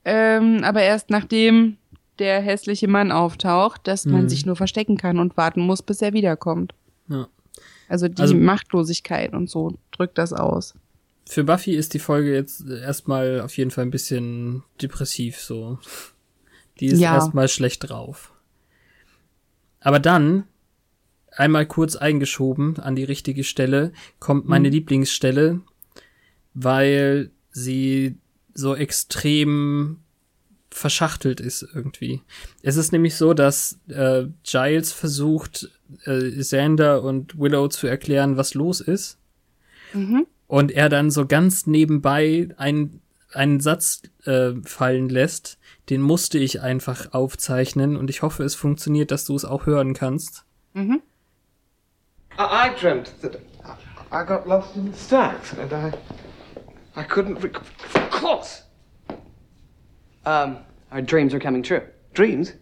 [0.04, 1.78] Ähm, aber erst nachdem
[2.18, 4.28] der hässliche Mann auftaucht, dass man Mhm.
[4.28, 6.74] sich nur verstecken kann und warten muss, bis er wiederkommt.
[7.08, 7.28] Ja.
[7.88, 10.74] Also die Also- Machtlosigkeit und so drückt das aus.
[11.28, 15.78] Für Buffy ist die Folge jetzt erstmal auf jeden Fall ein bisschen depressiv so.
[16.80, 17.14] Die ist Ja.
[17.14, 18.32] erstmal schlecht drauf.
[19.80, 20.44] Aber dann,
[21.32, 24.74] einmal kurz eingeschoben an die richtige Stelle, kommt meine Mhm.
[24.74, 25.60] Lieblingsstelle,
[26.54, 28.16] weil sie
[28.54, 29.98] so extrem
[30.76, 32.20] verschachtelt ist irgendwie.
[32.62, 35.70] Es ist nämlich so, dass äh, Giles versucht,
[36.04, 39.18] äh, Xander und Willow zu erklären, was los ist.
[39.94, 40.26] Mhm.
[40.46, 43.00] Und er dann so ganz nebenbei einen,
[43.32, 45.58] einen Satz äh, fallen lässt,
[45.88, 49.94] den musste ich einfach aufzeichnen und ich hoffe, es funktioniert, dass du es auch hören
[49.94, 50.44] kannst.
[50.74, 51.00] Mhm.
[52.38, 55.96] I, I dreamt that I I got lost in the stacks and I
[56.94, 58.65] I couldn't of course
[60.26, 60.58] Um,
[60.92, 61.82] our dreams are coming true.
[62.16, 62.54] dreams.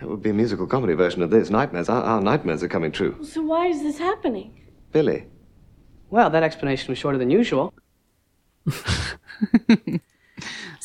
[0.00, 1.48] That would be a musical comedy version of this.
[1.48, 1.88] Nightmares.
[1.88, 3.16] Our, our nightmares are coming true.
[3.22, 4.50] So why is this happening?
[4.92, 5.24] Billy.
[6.10, 7.72] Well, that explanation was shorter than usual.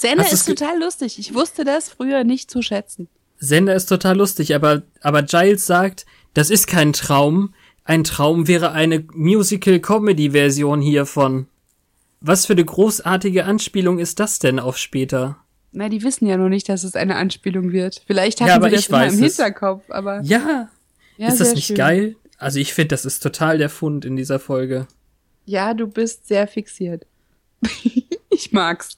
[0.01, 1.19] Du's ist total lustig.
[1.19, 3.07] Ich wusste das früher nicht zu schätzen.
[3.37, 7.53] Sender ist total lustig, aber, aber Giles sagt, das ist kein Traum.
[7.83, 11.47] Ein Traum wäre eine Musical-Comedy-Version hiervon.
[12.21, 15.43] Was für eine großartige Anspielung ist das denn auf später?
[15.73, 18.01] Na, die wissen ja noch nicht, dass es eine Anspielung wird.
[18.05, 19.17] Vielleicht hatten Ja, aber sie das immer im.
[19.17, 20.69] Hinterkopf, aber Ja,
[21.17, 21.75] ja, ist das nicht schön.
[21.77, 22.15] geil?
[22.37, 24.87] Also ich finde, das ist total der Fund in dieser Folge.
[25.45, 27.05] Ja, du bist sehr fixiert.
[28.29, 28.97] ich mag's.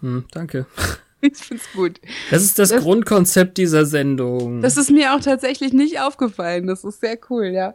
[0.00, 0.66] Hm, danke.
[1.22, 2.00] Ich find's gut.
[2.30, 4.62] Das ist das, Das- Grundkonzept dieser Sendung.
[4.62, 6.66] Das ist mir auch tatsächlich nicht aufgefallen.
[6.66, 7.74] Das ist sehr cool, ja.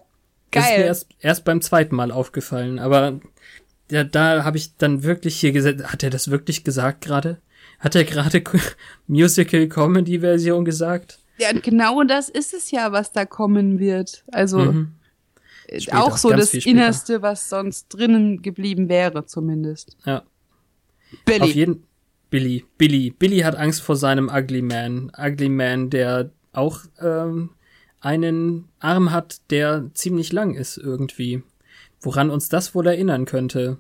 [0.50, 0.86] Das ist mir Geil.
[0.88, 3.20] erst, erst beim zweiten Mal aufgefallen, aber
[3.92, 7.38] ja, da habe ich dann wirklich hier gesagt, hat er das wirklich gesagt gerade?
[7.86, 8.42] Hat er gerade
[9.08, 11.20] Musical-Comedy-Version gesagt?
[11.38, 14.24] Ja, und genau das ist es ja, was da kommen wird.
[14.32, 14.92] Also Mhm.
[15.68, 16.54] äh, Später, auch so das.
[16.54, 19.98] Innerste, was sonst drinnen geblieben wäre, zumindest.
[20.06, 20.24] Ja.
[21.26, 21.42] Billy.
[21.42, 21.84] Auf jeden
[22.32, 22.66] Billy.
[22.78, 23.12] Billy.
[23.12, 25.12] Billy hat Angst vor seinem Ugly Man.
[25.18, 27.52] Ugly Man, der auch ähm,
[28.02, 31.44] einen Arm hat, der ziemlich lang ist irgendwie.
[32.02, 33.78] Woran uns das wohl erinnern könnte.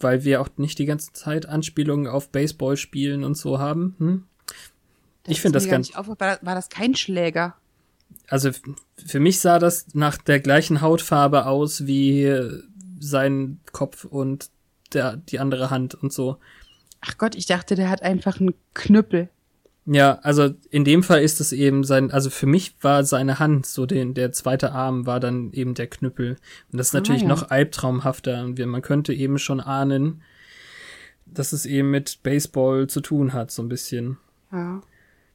[0.00, 3.94] Weil wir auch nicht die ganze Zeit Anspielungen auf Baseball spielen und so haben.
[3.98, 4.24] Hm?
[5.26, 5.88] Ich finde das ganz.
[5.94, 6.18] aufgefallen.
[6.20, 7.56] War, das- war das kein Schläger?
[8.28, 8.50] Also
[9.04, 12.30] für mich sah das nach der gleichen Hautfarbe aus wie
[13.00, 14.50] sein Kopf und
[14.92, 16.36] der, die andere Hand und so.
[17.00, 19.28] Ach Gott, ich dachte, der hat einfach einen Knüppel.
[19.88, 23.66] Ja, also in dem Fall ist es eben sein, also für mich war seine Hand,
[23.66, 26.36] so den, der zweite Arm war dann eben der Knüppel.
[26.72, 27.28] Und das ist Ah, natürlich ja.
[27.28, 28.42] noch albtraumhafter.
[28.44, 30.22] Und wir- Man könnte eben schon ahnen,
[31.24, 34.18] dass es eben mit Baseball zu tun hat, so ein bisschen.
[34.52, 34.80] Ja.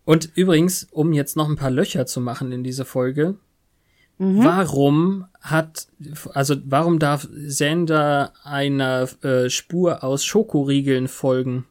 [0.04, 3.36] Und übrigens, um jetzt noch ein paar Löcher zu machen in diese Folge,
[4.18, 4.44] Mhm.
[4.44, 5.88] warum hat,
[6.34, 11.66] also warum darf Sander einer äh, Spur aus Schokoriegeln folgen?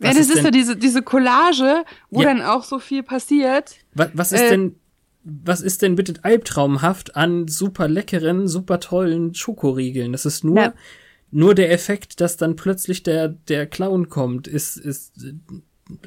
[0.00, 2.28] Ja, Was das ist ist, so diese, diese Collage, wo Ja.
[2.28, 3.76] dann auch so viel passiert.
[3.94, 4.76] Was, was ist Äh, denn,
[5.24, 10.12] was ist denn bitte albtraumhaft an super leckeren, super tollen Schokoriegeln?
[10.12, 10.74] Das ist nur, Na.
[11.30, 15.34] nur der Effekt, dass dann plötzlich der, der Clown kommt, ist, ist, äh,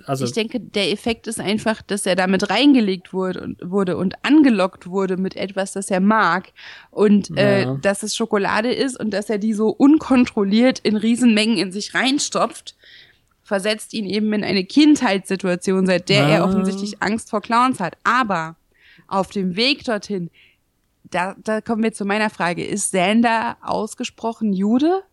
[0.06, 4.16] also, Ich denke, der Effekt ist einfach, dass er damit reingelegt wurde und, wurde und
[4.24, 6.52] angelockt wurde mit etwas, das er mag.
[6.90, 7.76] Und äh, Ja.
[7.82, 12.76] dass es Schokolade ist und dass er die so unkontrolliert in Riesenmengen in sich reinstopft,
[13.44, 16.46] versetzt ihn eben in eine Kindheitssituation, seit der er Ah.
[16.48, 17.98] offensichtlich Angst vor Clowns hat.
[18.04, 18.56] Aber
[19.08, 20.30] auf dem Weg dorthin,
[21.04, 25.04] da, da kommen wir zu meiner Frage, ist Sander ausgesprochen Jude?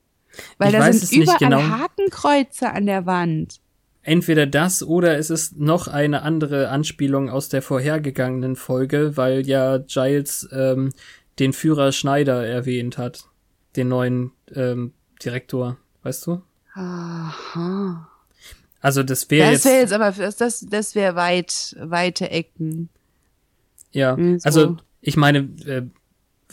[0.58, 1.60] Weil Ich da sind überall genau.
[1.62, 3.60] Hakenkreuze an der Wand.
[4.02, 9.78] entweder das oder es ist noch eine andere Anspielung aus der vorhergegangenen Folge, weil ja
[9.78, 10.92] Giles ähm,
[11.40, 13.24] den Führer Schneider erwähnt hat,
[13.76, 16.42] den neuen ähm, Direktor, weißt du?
[16.74, 18.08] Aha.
[18.80, 22.88] Also das wäre Das jetzt, wäre jetzt aber, das, das, das wäre weit, weite Ecken.
[23.92, 24.46] ja, Mm, so.
[24.46, 25.82] also ich meine, äh,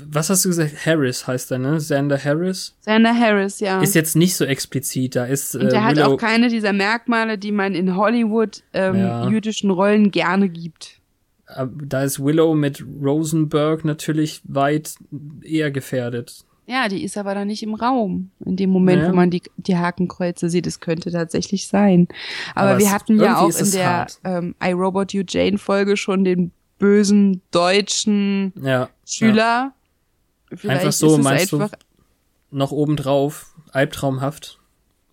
[0.05, 0.85] was hast du gesagt?
[0.85, 1.77] Harris heißt er, ne?
[1.77, 2.75] Xander Harris?
[2.81, 3.81] Sander Harris, ja.
[3.81, 6.71] Ist jetzt nicht so explizit, da ist äh, Und der hat Willow, auch keine dieser
[6.73, 9.27] Merkmale, die man in Hollywood ähm, Ja.
[9.29, 10.99] jüdischen Rollen gerne gibt.
[11.47, 14.95] äh, da ist Willow mit Rosenberg natürlich weit
[15.41, 16.43] eher gefährdet.
[16.69, 18.29] Ja, die ist aber dann nicht im Raum.
[18.45, 19.09] In dem Moment, Ja.
[19.09, 22.09] wo man die, die Hakenkreuze sieht, es könnte tatsächlich sein.
[22.55, 24.19] Aber, Aber wir hatten ja auch in der hart.
[24.25, 28.67] ähm, I, Robot You Jane Folge schon den bösen deutschen Ja.
[28.69, 28.89] ja.
[29.05, 29.73] Schüler.
[30.53, 31.61] Vielleicht Einfach so, meinst du?
[31.61, 31.77] einfach,
[32.51, 34.59] Noch obendrauf, albtraumhaft.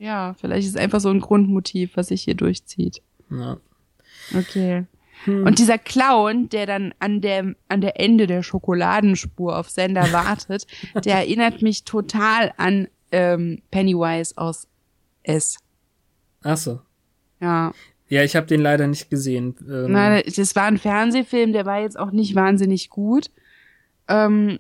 [0.00, 3.00] Ja, vielleicht ist es einfach so ein Grundmotiv, was sich hier durchzieht.
[3.30, 3.58] Ja.
[4.36, 4.84] Okay.
[5.26, 10.66] Und dieser Clown, der dann an der, an der Ende der Schokoladenspur auf Sender wartet,
[11.04, 14.66] der erinnert mich total an ähm, Pennywise aus
[15.22, 15.58] S.
[16.42, 16.80] Ach so.
[17.40, 17.72] Ja.
[18.08, 19.56] Ja, ich habe den leider nicht gesehen.
[19.66, 23.30] Ähm, Na, das war ein Fernsehfilm, der war jetzt auch nicht wahnsinnig gut.
[24.08, 24.58] Ähm,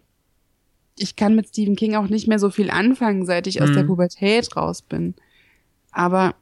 [0.96, 3.82] ich kann mit Stephen King auch nicht mehr so viel anfangen, seit ich aus der
[3.82, 5.14] Pubertät raus bin.
[5.90, 6.34] Aber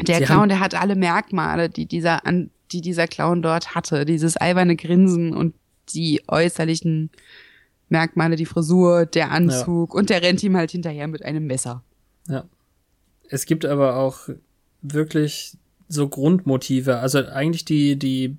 [0.00, 4.04] der Sie Clown, der hat alle Merkmale, die dieser, an, die dieser Clown dort hatte.
[4.04, 5.54] Dieses alberne Grinsen und
[5.94, 7.10] die äußerlichen
[7.88, 11.82] Merkmale, die Frisur, der Anzug und der rennt ihm halt hinterher mit einem Messer.
[12.28, 12.44] Ja.
[13.30, 14.28] Es gibt aber auch
[14.82, 15.56] wirklich
[15.88, 16.98] so Grundmotive.
[16.98, 18.36] Also eigentlich die, die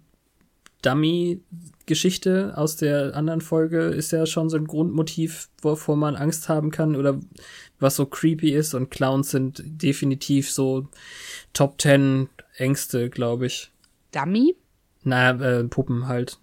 [0.81, 6.71] Dummy-Geschichte aus der anderen Folge ist ja schon so ein Grundmotiv, wovor man Angst haben
[6.71, 7.19] kann oder
[7.79, 10.87] was so creepy ist und Clowns sind definitiv so
[11.53, 13.71] Top 10 Ängste, glaube ich.
[14.11, 14.55] Dummy?
[15.03, 16.37] Na, äh, Puppen halt.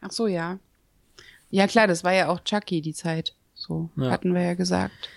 [0.00, 0.58] Ach so, ja.
[1.50, 3.34] Ja, klar, das war ja auch Chucky, die Zeit.
[3.54, 4.10] So, Ja.
[4.10, 5.08] hatten wir ja gesagt.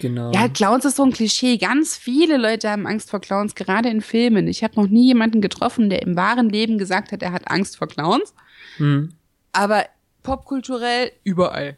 [0.00, 0.32] Genau.
[0.32, 1.58] Ja, Clowns ist so ein Klischee.
[1.58, 4.48] Ganz viele Leute haben Angst vor Clowns, gerade in Filmen.
[4.48, 7.76] Ich habe noch nie jemanden getroffen, der im wahren Leben gesagt hat, er hat Angst
[7.76, 8.34] vor Clowns.
[8.78, 9.12] Hm.
[9.52, 9.84] Aber
[10.22, 11.76] popkulturell überall.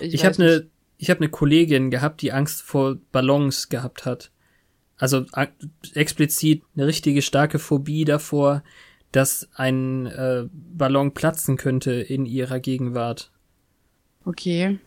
[0.00, 0.66] Ich weiß habe eine
[0.98, 4.30] ich habe eine Kollegin gehabt, die Angst vor Ballons gehabt hat.
[4.98, 5.24] Also
[5.94, 8.62] explizit eine richtige starke Phobie davor,
[9.12, 13.30] dass ein äh, Ballon platzen könnte in ihrer Gegenwart.
[14.24, 14.78] Okay.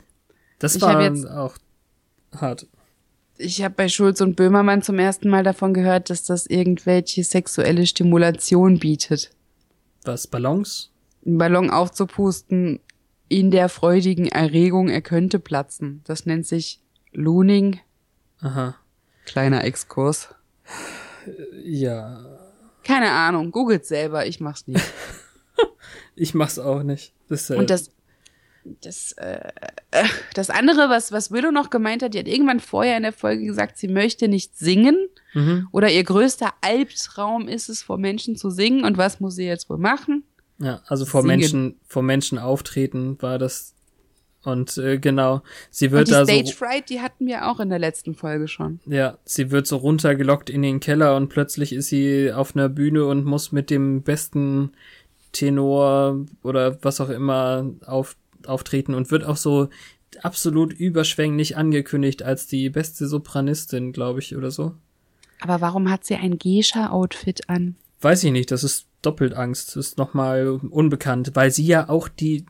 [0.60, 1.58] Das Ich war jetzt- auch
[2.36, 2.68] hart.
[3.38, 7.88] Ich habe bei Schulz und Böhmermann zum ersten Mal davon gehört, dass das irgendwelche sexuelle
[7.88, 9.32] Stimulation bietet.
[10.04, 10.92] Was Ballons?
[11.26, 12.82] Einen Ballon aufzupusten
[13.30, 16.02] in der freudigen Erregung, er könnte platzen.
[16.04, 16.82] Das nennt sich
[17.14, 17.80] Looning.
[18.42, 18.76] Aha.
[19.32, 20.30] Kleiner Exkurs.
[21.64, 22.26] Ja,
[22.84, 24.84] Keine Ahnung, googelt selber, ich mach's nicht.
[26.16, 27.14] ich mach's auch nicht.
[27.28, 27.92] Das, äh, Und das,
[28.82, 29.52] das, äh,
[30.34, 33.46] das andere, was, was Willow noch gemeint hat, die hat irgendwann vorher in der Folge
[33.46, 35.68] gesagt, sie möchte nicht singen mhm.
[35.72, 38.84] oder ihr größter Albtraum ist es, vor Menschen zu singen.
[38.84, 40.24] Und was muss sie jetzt wohl machen?
[40.60, 41.40] Ja, also vor Singen.
[41.40, 43.74] Menschen, vor Menschen auftreten war das.
[44.52, 46.32] Und äh, genau, sie Und wird die da so.
[46.32, 48.80] Stage Fright, die hatten wir auch in der letzten Folge schon.
[48.86, 53.06] Ja, sie wird so runtergelockt in den Keller und plötzlich ist sie auf einer Bühne
[53.06, 54.72] und muss mit dem besten
[55.32, 59.70] Tenor oder was auch immer auf, auftreten und wird auch so
[60.24, 64.74] absolut überschwänglich angekündigt als die beste Sopranistin, glaube ich, oder so.
[65.42, 67.76] Aber warum hat sie ein Geisha-Outfit an?
[68.02, 72.08] Weiß ich nicht, das ist doppelt Angst, das ist nochmal unbekannt, weil sie ja auch
[72.08, 72.46] die,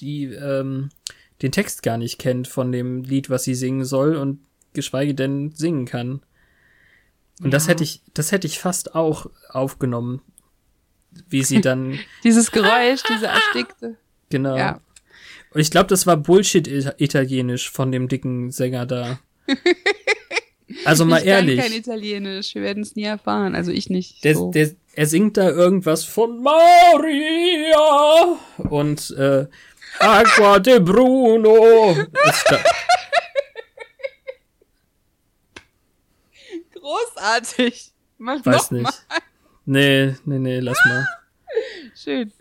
[0.00, 0.90] die, ähm,
[1.42, 4.40] den Text gar nicht kennt von dem Lied, was sie singen soll und
[4.72, 6.22] geschweige denn singen kann.
[7.42, 7.70] Und das Ja.
[7.70, 10.20] hätte ich, das hätte ich fast auch aufgenommen,
[11.28, 13.96] wie sie dann, Dieses Geräusch, diese erstickte.
[14.28, 14.56] genau.
[14.56, 14.80] Ja.
[15.52, 19.18] Und ich glaube, das war Bullshit-Italienisch von dem dicken Sänger da.
[20.84, 21.58] Also mal ich ehrlich.
[21.58, 23.56] kann kein Italienisch, wir werden es nie erfahren.
[23.56, 24.22] Also ich nicht.
[24.22, 24.52] Der, so.
[24.52, 28.38] der, er singt da irgendwas von Maria
[28.70, 29.46] und äh,
[29.98, 31.96] Aqua de Bruno.
[36.74, 37.92] Großartig.
[38.18, 38.84] Mach weiß nicht.
[38.84, 38.92] mal.
[39.64, 41.06] Nee, nee, nee, lass mal.
[41.94, 42.32] Schön.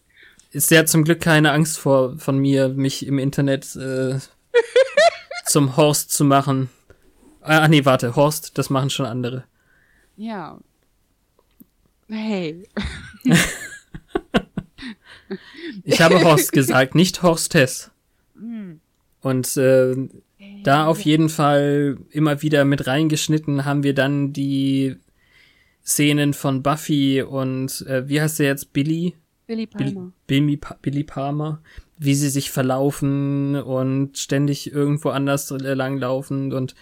[0.52, 4.20] Ist ja zum Glück keine Angst vor von mir, mich im Internet äh,
[5.46, 6.70] zum Horst zu machen.
[7.42, 9.44] Ah, nee, warte, Horst, das machen schon andere.
[10.16, 10.60] Ja.
[12.08, 12.68] Hey.
[15.84, 17.92] Ich habe Horst gesagt, nicht Horstess.
[19.22, 19.96] Und äh,
[20.64, 24.96] da auf jeden Fall immer wieder mit reingeschnitten haben wir dann die
[25.86, 29.16] Szenen von Buffy und äh, wie heißt der jetzt Billy?
[29.48, 30.12] Billy Bill, Palmer.
[30.28, 31.62] Billy, Pa- Billy Palmer,
[31.98, 36.76] wie sie sich verlaufen und ständig irgendwo anders langlaufen und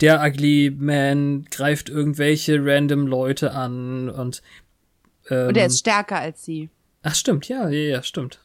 [0.00, 4.42] der Ugly Man greift irgendwelche random Leute an und
[5.28, 6.70] ähm, Und er ist stärker als sie.
[7.02, 8.40] Ach stimmt, ja, ja, ja, stimmt.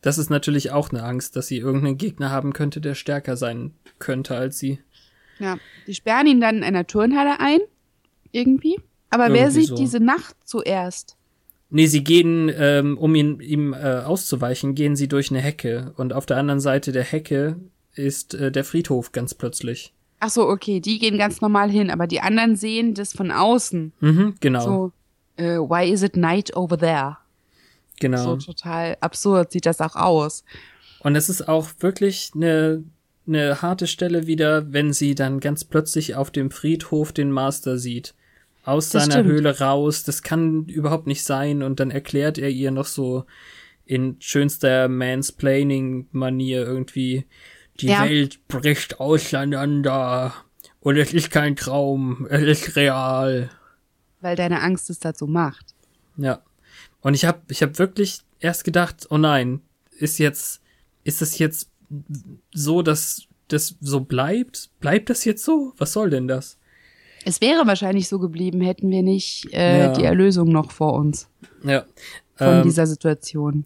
[0.00, 3.72] Das ist natürlich auch eine Angst, dass sie irgendeinen Gegner haben könnte, der stärker sein
[3.98, 4.80] könnte als sie.
[5.38, 5.58] Ja.
[5.86, 7.60] Die sperren ihn dann in einer Turnhalle ein.
[8.32, 8.78] Irgendwie.
[9.10, 9.74] Aber wer Irgendwie sieht so.
[9.76, 11.16] diese Nacht zuerst?
[11.70, 15.92] Nee, sie gehen, ähm, um ihn, ihm äh, auszuweichen, gehen sie durch eine Hecke.
[15.96, 17.56] Und auf der anderen Seite der Hecke
[17.94, 19.92] ist äh, der Friedhof ganz plötzlich.
[20.20, 23.92] Ach so, okay, die gehen ganz normal hin, aber die anderen sehen das von außen.
[24.00, 24.92] Mhm, genau, So,
[25.42, 27.16] äh, why is it night over there?
[28.02, 28.38] Genau.
[28.38, 30.44] So total absurd sieht das auch aus.
[31.00, 32.84] Und es ist auch wirklich eine,
[33.26, 38.14] eine harte Stelle wieder, wenn sie dann ganz plötzlich auf dem Friedhof den Master sieht.
[38.64, 39.30] aus Das seiner stimmt.
[39.30, 40.04] Höhle raus.
[40.04, 41.62] Das kann überhaupt nicht sein.
[41.64, 43.24] Und dann erklärt er ihr noch so
[43.84, 47.26] in schönster Mansplaining-Manier irgendwie,
[47.80, 48.04] die Ja.
[48.04, 50.32] Welt bricht auseinander.
[50.80, 53.50] Und es ist kein Traum, es ist real.
[54.20, 55.74] Weil deine Angst es dazu macht.
[56.16, 56.42] Ja.
[57.02, 59.60] Und ich habe ich hab wirklich erst gedacht, oh nein,
[59.98, 60.60] ist jetzt,
[61.04, 61.68] ist es jetzt
[62.52, 64.70] so, dass das so bleibt?
[64.80, 65.74] Bleibt das jetzt so?
[65.76, 66.56] Was soll denn das?
[67.24, 69.92] Es wäre wahrscheinlich so geblieben, hätten wir nicht äh, Ja.
[69.92, 71.28] die Erlösung noch vor uns
[71.62, 71.84] Ja.
[72.34, 73.64] von Ähm, dieser Situation.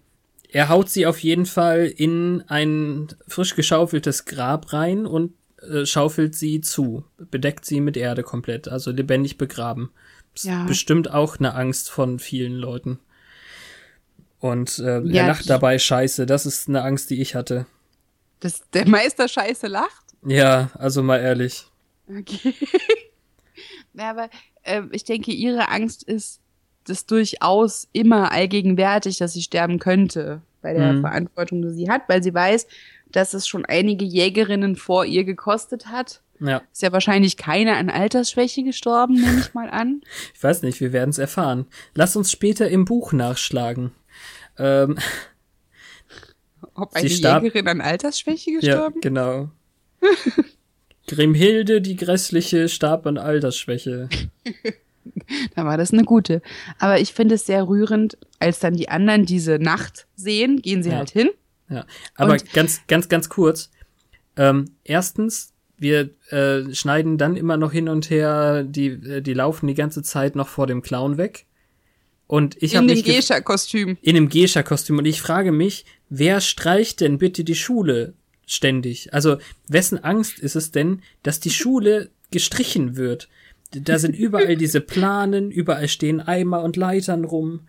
[0.50, 5.32] er haut sie auf jeden Fall in ein frisch geschaufeltes Grab rein und
[5.70, 9.90] äh, schaufelt sie zu, bedeckt sie mit Erde komplett, also lebendig begraben.
[10.38, 10.64] Ja.
[10.66, 12.98] Bestimmt auch eine Angst von vielen Leuten.
[14.46, 16.26] Und äh, Ja, er lacht dabei scheiße.
[16.26, 17.66] Das ist eine Angst, die ich hatte.
[18.40, 20.04] Dass der Meister scheiße lacht?
[20.24, 21.66] Ja, also mal ehrlich.
[22.08, 22.54] Okay.
[23.94, 24.28] ja, aber
[24.62, 26.40] äh, ich denke, ihre Angst ist
[26.84, 31.00] das durchaus immer allgegenwärtig, dass sie sterben könnte bei der Mhm.
[31.00, 32.66] Verantwortung, die sie hat, weil sie weiß,
[33.10, 36.22] dass es schon einige Jägerinnen vor ihr gekostet hat.
[36.38, 40.02] Ja, Ist ja wahrscheinlich keine an Altersschwäche gestorben, nehme ich mal an.
[40.34, 41.66] ich weiß nicht, wir werden es erfahren.
[41.94, 43.92] Lass uns später im Buch nachschlagen.
[44.58, 44.98] Ähm,
[46.74, 49.00] Ob eine Jägerin an Altersschwäche ja, gestorben?
[49.00, 49.50] genau.
[51.08, 54.08] Grimhilde, die Grässliche, starb an Altersschwäche.
[55.54, 56.42] Dann war das eine gute.
[56.78, 60.90] Aber ich finde es sehr rührend, als dann die anderen diese Nacht sehen, gehen sie
[60.90, 60.96] Ja.
[60.96, 61.30] halt hin.
[61.68, 61.86] Ja,
[62.16, 63.70] aber Und- ganz, ganz, ganz kurz.
[64.36, 69.66] Ähm, erstens, wir äh, schneiden dann immer noch hin und her, die, äh, die laufen
[69.68, 71.46] die ganze Zeit noch vor dem Clown weg.
[72.26, 73.98] Und ich in dem Geisha-Kostüm.
[74.02, 78.14] in einem Gescha-Kostüm und ich frage mich, wer streicht denn bitte die Schule
[78.46, 79.14] ständig?
[79.14, 83.28] Also wessen Angst ist es denn, dass die Schule gestrichen wird?
[83.70, 87.60] Da sind überall diese Planen, überall stehen Eimer und Leitern rum.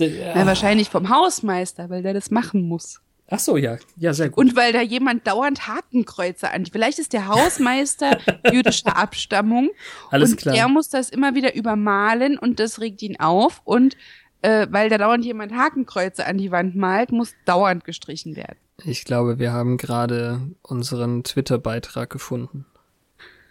[0.00, 3.00] Ja, wahrscheinlich vom Hausmeister, weil der das machen muss.
[3.34, 4.36] Ach so, ja, ja, sehr gut.
[4.36, 6.66] Und weil da jemand dauernd Hakenkreuze an.
[6.66, 8.18] Vielleicht ist der Hausmeister
[8.52, 9.70] jüdischer Abstammung.
[10.10, 10.54] Alles und klar.
[10.54, 13.62] der muss das immer wieder übermalen und das regt ihn auf.
[13.64, 13.96] Und
[14.42, 18.58] äh, weil da dauernd jemand Hakenkreuze an die Wand malt, muss dauernd gestrichen werden.
[18.84, 22.66] Ich glaube, wir haben gerade unseren Twitter-Beitrag gefunden.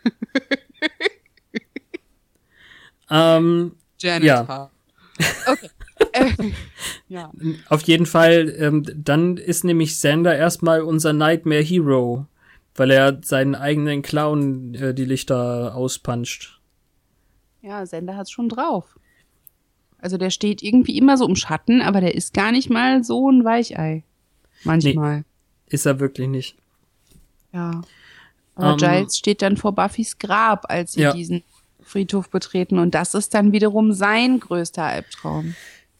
[3.09, 4.69] ähm, Janitor.
[5.47, 5.69] Okay.
[7.07, 7.31] ja.
[7.69, 12.25] auf jeden Fall, ähm, dann ist nämlich Sander erstmal unser Nightmare Hero,
[12.75, 16.59] weil er seinen eigenen Clown äh, die Lichter auspanscht.
[17.61, 18.97] ja, Sender hat's schon drauf.
[19.99, 23.29] Also der steht irgendwie immer so im Schatten, aber der ist gar nicht mal so
[23.29, 24.03] ein Weichei.
[24.63, 25.25] Manchmal.
[25.67, 26.55] Ist er wirklich nicht.
[27.53, 27.81] Ja.
[28.55, 31.13] Aber Ähm, Giles steht dann vor Buffys Grab, als sie Ja.
[31.13, 31.43] diesen
[31.83, 32.79] Friedhof betreten.
[32.79, 35.53] Und das ist dann wiederum sein größter Albtraum.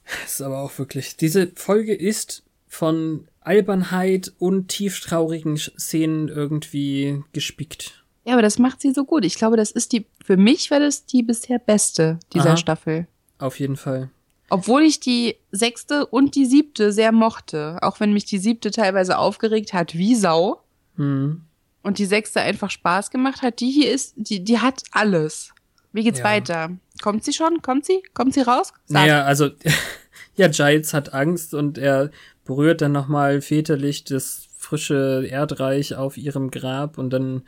[0.06, 1.16] Das ist aber auch wirklich.
[1.18, 8.04] Diese Folge ist von Albernheit und tieftraurigen Szenen irgendwie gespickt.
[8.24, 9.26] Ja, aber das macht sie so gut.
[9.26, 12.58] Ich glaube, das ist die, für mich war das die bisher beste dieser Aha.
[12.58, 13.08] Staffel.
[13.40, 14.10] Auf jeden Fall.
[14.50, 17.78] Obwohl ich die sechste und die siebte sehr mochte.
[17.82, 20.62] Auch wenn mich die siebte teilweise aufgeregt hat, wie Sau.
[20.98, 21.42] Hm.
[21.84, 23.60] Und die sechste einfach Spaß gemacht hat.
[23.60, 25.52] Die hier ist, die, die hat alles.
[25.94, 26.26] Wie geht's Ja.
[26.26, 26.72] weiter?
[27.02, 27.62] Kommt sie schon?
[27.62, 28.04] Kommt sie?
[28.14, 28.74] Kommt sie raus?
[28.86, 29.02] Sag.
[29.02, 29.50] Naja, also,
[30.36, 32.12] ja, Giles hat Angst und er
[32.46, 37.44] berührt dann nochmal väterlich das frische Erdreich auf ihrem Grab und dann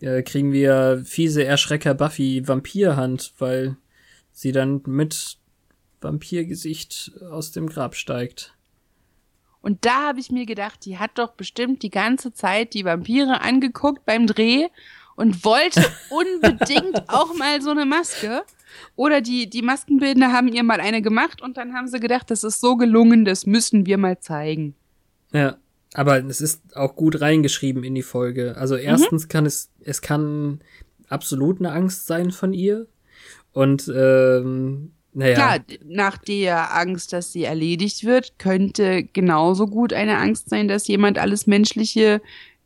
[0.00, 3.76] äh, kriegen wir fiese Erschrecker Buffy Vampirhand, weil
[4.32, 5.38] sie dann mit
[6.00, 8.54] Vampirgesicht aus dem Grab steigt.
[9.60, 13.40] Und da habe ich mir gedacht, die hat doch bestimmt die ganze Zeit die Vampire
[13.40, 14.68] angeguckt beim Dreh
[15.16, 18.44] und wollte unbedingt auch mal so eine Maske.
[18.96, 22.44] Oder die, die Maskenbildner haben ihr mal eine gemacht und dann haben sie gedacht, das
[22.44, 24.74] ist so gelungen, das müssen wir mal zeigen.
[25.32, 25.56] Ja,
[25.94, 28.56] aber es ist auch gut reingeschrieben in die Folge.
[28.56, 30.60] Also erstens kann es, es kann
[31.08, 32.86] absolut eine Angst sein von ihr.
[33.52, 35.34] Und ähm, naja.
[35.34, 40.86] Klar, nach der Angst, dass sie erledigt wird, könnte genauso gut eine Angst sein, dass
[40.86, 42.20] jemand alles Menschliche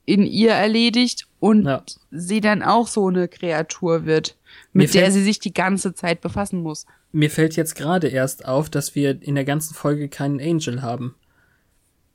[0.04, 1.84] in ihr erledigt und Ja.
[2.10, 4.36] sie dann auch so eine Kreatur wird,
[4.72, 6.86] mit der sie sich die ganze Zeit befassen muss.
[7.12, 11.14] Mir fällt jetzt gerade erst auf, dass wir in der ganzen Folge keinen Angel haben.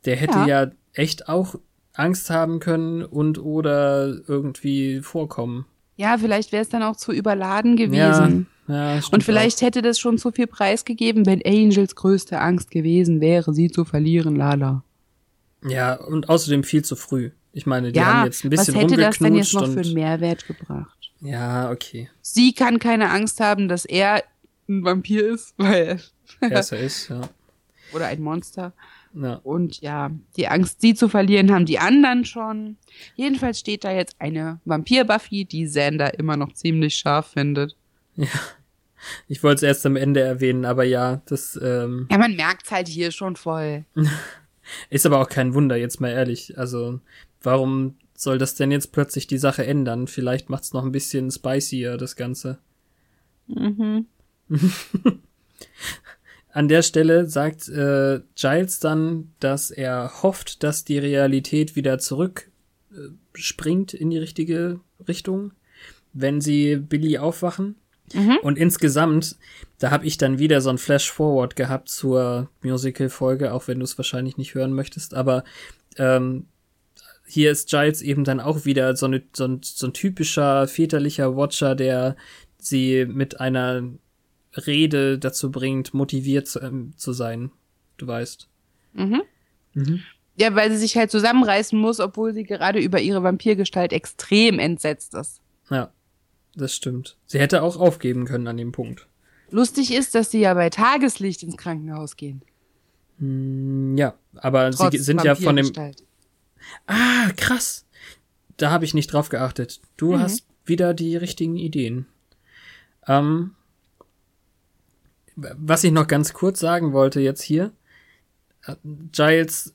[0.05, 0.71] Der hätte ja, Ja.
[0.93, 1.55] echt auch
[1.93, 5.65] Angst haben können und oder irgendwie vorkommen.
[5.97, 8.47] Ja, vielleicht wäre es dann auch zu überladen gewesen.
[8.67, 12.69] Ja, ja Und vielleicht hätte das schon zu viel Preis gegeben, wenn Angels größte Angst
[12.69, 14.83] gewesen wäre, sie zu verlieren, Lala.
[15.63, 15.69] Auch.
[15.69, 17.31] Ja, und außerdem viel zu früh.
[17.51, 19.79] Ich meine, die ja, haben jetzt ein bisschen was hätte das denn jetzt noch für
[19.79, 20.96] einen Mehrwert gebracht?
[21.21, 22.09] Ja, okay.
[22.21, 24.23] Sie kann keine Angst haben, dass er
[24.69, 25.99] ein Vampir ist, weil
[26.41, 27.21] Er ist, er ist, ja.
[27.93, 28.73] oder ein Monster.
[29.13, 29.35] ja.
[29.43, 32.77] Und ja, die Angst, sie zu verlieren, haben die anderen schon.
[33.15, 37.75] Jedenfalls steht da jetzt eine Vampir-Buffy, die Xander immer noch ziemlich scharf findet.
[39.27, 42.87] Ich wollte es erst am Ende erwähnen, aber ja, das ähm, Ja, man merkt's halt
[42.87, 43.85] hier schon voll.
[44.89, 46.57] ist aber auch kein Wunder, jetzt mal ehrlich.
[46.57, 46.99] Also,
[47.43, 50.07] warum soll das denn jetzt plötzlich die Sache ändern?
[50.07, 52.57] Vielleicht macht's noch ein bisschen spicier, das Ganze.
[53.47, 54.07] Mhm.
[56.51, 62.49] An der Stelle sagt äh, Giles dann, dass er hofft, dass die Realität wieder zurück
[62.91, 63.09] äh,
[63.95, 65.51] in die richtige Richtung,
[66.13, 67.75] wenn sie Billy aufwachen.
[68.41, 69.35] Und insgesamt,
[69.79, 73.97] da habe ich dann wieder so ein Flash-Forward gehabt zur Musical-Folge, auch wenn du es
[73.97, 75.43] wahrscheinlich nicht hören möchtest, aber
[75.97, 76.47] ähm,
[77.27, 81.35] hier ist Giles eben dann auch wieder so, eine, so, ein, so ein typischer väterlicher
[81.35, 82.15] Watcher, der
[82.57, 83.83] sie mit einer
[84.55, 87.51] Rede dazu bringt, motiviert zu, ähm, zu sein.
[87.97, 88.47] Du weißt.
[90.37, 95.13] Ja, weil sie sich halt zusammenreißen muss, obwohl sie gerade über ihre Vampirgestalt extrem entsetzt
[95.13, 95.41] ist.
[95.69, 95.91] Ja,
[96.55, 97.17] das stimmt.
[97.25, 99.07] Sie hätte auch aufgeben können an dem Punkt.
[99.49, 102.41] Lustig ist, dass sie ja bei Tageslicht ins Krankenhaus gehen.
[103.19, 105.71] Hm, Ja, aber Trotz sie sind ja von dem.
[106.85, 107.85] Ah, krass.
[108.57, 109.81] Da habe ich nicht drauf geachtet.
[109.97, 110.19] Du Mhm.
[110.19, 112.07] hast wieder die richtigen Ideen.
[113.07, 113.51] Ähm,
[115.35, 117.71] was ich noch ganz kurz sagen wollte jetzt hier.
[118.65, 118.75] äh,
[119.11, 119.73] Giles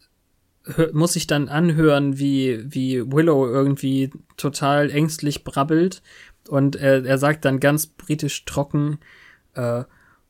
[0.92, 6.02] muss sich dann anhören, wie, wie Willow irgendwie total ängstlich brabbelt.
[6.48, 8.98] Und er, er sagt dann ganz britisch trocken,
[9.54, 9.84] äh,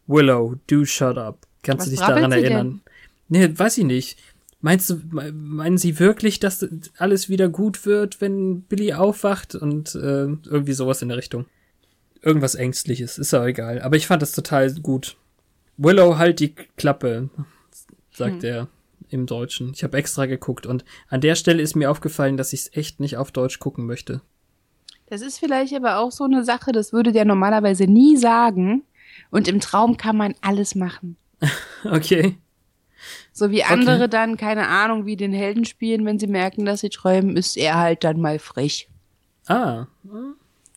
[0.06, 1.46] Willow, do shut up.
[1.62, 2.44] Kannst Was du dich daran sie denn?
[2.52, 2.80] erinnern?
[3.28, 4.18] Nee, weiß ich nicht.
[4.64, 9.94] Meinst du, me- meinen Sie wirklich, dass alles wieder gut wird, wenn Billy aufwacht und
[9.96, 11.46] äh, irgendwie sowas in der Richtung?
[12.22, 13.82] Irgendwas Ängstliches, ist ja egal.
[13.82, 15.16] Aber ich fand das total gut.
[15.76, 17.28] Willow, halt die Klappe,
[18.12, 18.68] sagt er
[19.08, 19.72] im Deutschen.
[19.74, 23.00] Ich habe extra geguckt und an der Stelle ist mir aufgefallen, dass ich es echt
[23.00, 24.22] nicht auf Deutsch gucken möchte.
[25.06, 28.84] Das ist vielleicht aber auch so eine Sache, das würde der normalerweise nie sagen.
[29.30, 31.16] Und im Traum kann man alles machen.
[31.84, 32.36] Okay.
[33.32, 36.90] So wie andere dann, keine Ahnung, wie den Helden spielen, wenn sie merken, dass sie
[36.90, 38.88] träumen, ist er halt dann mal frech.
[39.46, 39.86] Ah,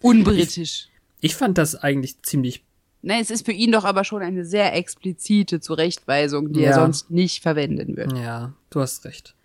[0.01, 0.88] Unbritisch.
[1.21, 2.63] ich fand das eigentlich ziemlich.
[3.01, 6.75] Nein, es ist für ihn doch aber schon eine sehr explizite Zurechtweisung, die er Ja.
[6.75, 8.19] sonst nicht verwenden würde.
[8.19, 9.36] Ja, du hast recht.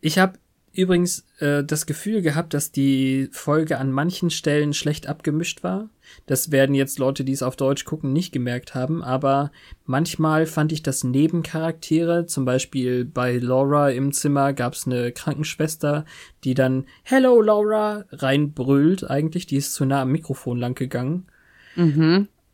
[0.00, 0.38] Ich habe
[0.72, 5.88] übrigens äh, das Gefühl gehabt, dass die Folge an manchen Stellen schlecht abgemischt war.
[6.26, 9.50] Das werden jetzt Leute, die es auf Deutsch gucken, nicht gemerkt haben, aber
[9.84, 16.04] manchmal fand ich das Nebencharaktere, zum Beispiel bei Laura im Zimmer gab es eine Krankenschwester,
[16.44, 21.26] die dann Hello Laura reinbrüllt eigentlich, die ist zu nah am Mikrofon lang gegangen.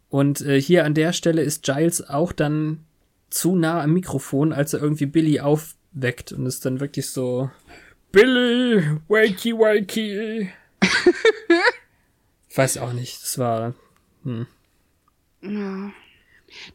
[0.09, 2.81] Und äh, hier an der Stelle ist Giles auch dann
[3.31, 7.51] zu nah am Mikrofon, als er irgendwie Billy aufweckt und ist dann wirklich so
[8.15, 10.49] Billy, wakey wakey.
[12.49, 13.75] ich weiß auch nicht, das war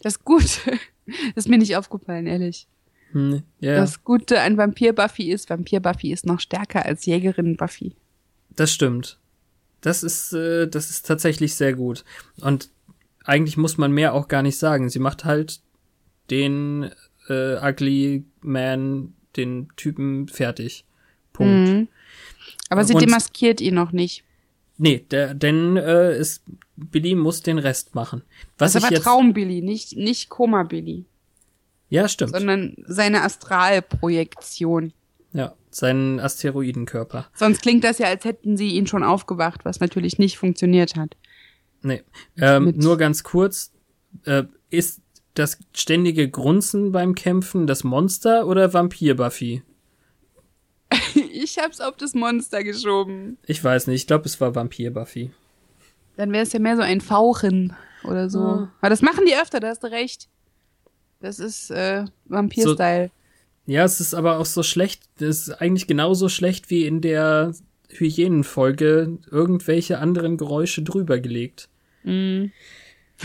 [0.01, 0.77] Das Gute
[1.35, 2.67] ist mir nicht aufgefallen, ehrlich.
[3.13, 7.55] hm, ja, Das Gute an Vampir Buffy ist, Vampir Buffy ist noch stärker als Jägerin
[7.55, 7.95] Buffy.
[8.55, 9.17] das stimmt.
[9.81, 12.03] Das ist äh, das ist tatsächlich sehr gut
[12.41, 12.69] und
[13.23, 14.89] eigentlich muss man mehr auch gar nicht sagen.
[14.89, 15.61] Sie macht halt
[16.29, 16.91] den
[17.29, 20.83] äh, ugly man, den Typen fertig.
[21.39, 21.69] Punkt.
[21.69, 21.87] Mhm.
[22.69, 24.23] Aber sie Und- demaskiert ihn noch nicht.
[24.77, 26.43] Nee, der, denn äh, ist,
[26.77, 28.21] Billy muss den Rest machen.
[28.57, 31.03] Was Das ist aber jetzt, Traum-Billy, nicht, nicht Koma-Billy,
[31.89, 32.31] ja, stimmt.
[32.31, 34.93] sondern seine Astralprojektion.
[35.33, 37.27] Ja, seinen Asteroidenkörper.
[37.33, 41.15] Sonst klingt das ja, als hätten sie ihn schon aufgewacht, was natürlich nicht funktioniert hat.
[41.81, 42.03] Nee,
[42.37, 43.71] ähm, nur ganz kurz.
[44.25, 45.01] Äh, ist
[45.35, 49.61] das ständige Grunzen beim Kämpfen das Monster oder Vampir Buffy?
[51.49, 53.39] Ich hab's auf das Monster geschoben.
[53.47, 55.31] Ich weiß nicht, ich glaube, es war Vampir Buffy.
[56.15, 57.73] Dann wäre es ja mehr so ein Fauchen
[58.03, 58.39] oder so.
[58.39, 58.71] Ja.
[58.81, 60.27] Aber das machen die öfter, da hast du recht.
[61.21, 63.09] Das ist äh, Vampir-Style.
[63.65, 65.01] Ja, es ist aber auch so schlecht.
[65.17, 67.53] Das ist eigentlich genauso schlecht wie in der
[67.89, 71.67] Hyänenfolge irgendwelche anderen Geräusche drüber gelegt.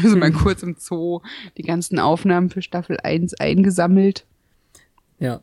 [0.02, 1.20] Also mal kurz im Zoo
[1.56, 4.26] die ganzen Aufnahmen für Staffel 1 eingesammelt.
[5.20, 5.40] Ja,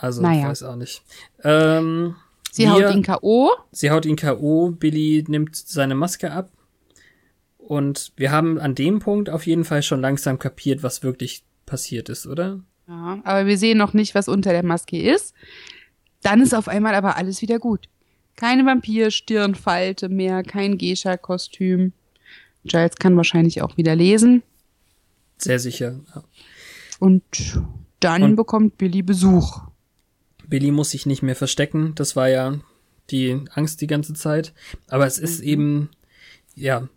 [0.00, 0.40] also Naja.
[0.40, 1.02] ich weiß auch nicht.
[1.44, 2.16] Ähm,
[2.52, 3.50] Sie wir- haut ihn K.O.
[3.70, 6.50] Sie haut ihn K.O., Billy nimmt seine Maske ab.
[7.58, 12.08] Und wir haben an dem Punkt auf jeden Fall schon langsam kapiert, was wirklich passiert
[12.08, 12.60] ist, oder?
[12.88, 15.34] Ja, aber wir sehen noch nicht, was unter der Maske ist.
[16.22, 17.86] Dann ist auf einmal aber alles wieder gut.
[18.34, 21.92] Keine Vampir-Stirnfalte mehr, kein Geisha-Kostüm.
[22.64, 24.42] Giles kann wahrscheinlich auch wieder lesen.
[25.38, 26.00] Sehr sicher.
[26.14, 26.24] Ja.
[26.98, 27.22] Und
[28.00, 29.60] dann Und- bekommt Billy Besuch.
[30.50, 31.92] Billy muss sich nicht mehr verstecken.
[31.94, 32.58] Das war ja
[33.10, 34.52] die Angst die ganze Zeit.
[34.88, 35.90] Aber es ist eben,
[36.54, 36.88] ja,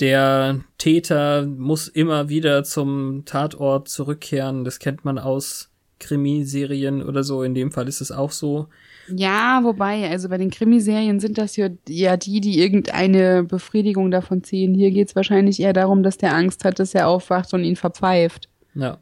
[0.00, 4.64] der Täter muss immer wieder zum Tatort zurückkehren.
[4.64, 7.42] Das kennt man aus Krimiserien oder so.
[7.42, 8.68] In dem Fall ist es auch so.
[9.08, 14.42] Ja, wobei, also bei den Krimiserien sind das ja, ja die, die irgendeine Befriedigung davon
[14.42, 14.74] ziehen.
[14.74, 18.48] Hier geht's wahrscheinlich eher darum, dass der Angst hat, dass er aufwacht und ihn verpfeift.
[18.74, 18.98] Ja.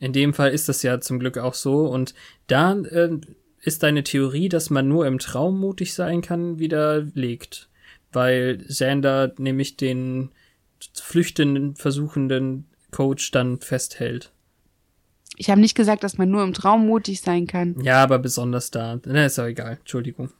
[0.00, 1.86] In dem Fall ist das ja zum Glück auch so.
[1.86, 2.14] Und
[2.46, 3.18] da äh,
[3.62, 7.68] ist deine Theorie, dass man nur im Traum mutig sein kann, widerlegt.
[8.12, 10.30] Weil Xander nämlich den
[10.94, 14.32] flüchtenden, versuchenden Coach dann festhält.
[15.36, 17.80] Ich habe nicht gesagt, dass man nur im Traum mutig sein kann.
[17.82, 18.98] Ja, aber besonders da.
[19.04, 19.76] Na, ist auch egal.
[19.80, 20.30] Entschuldigung.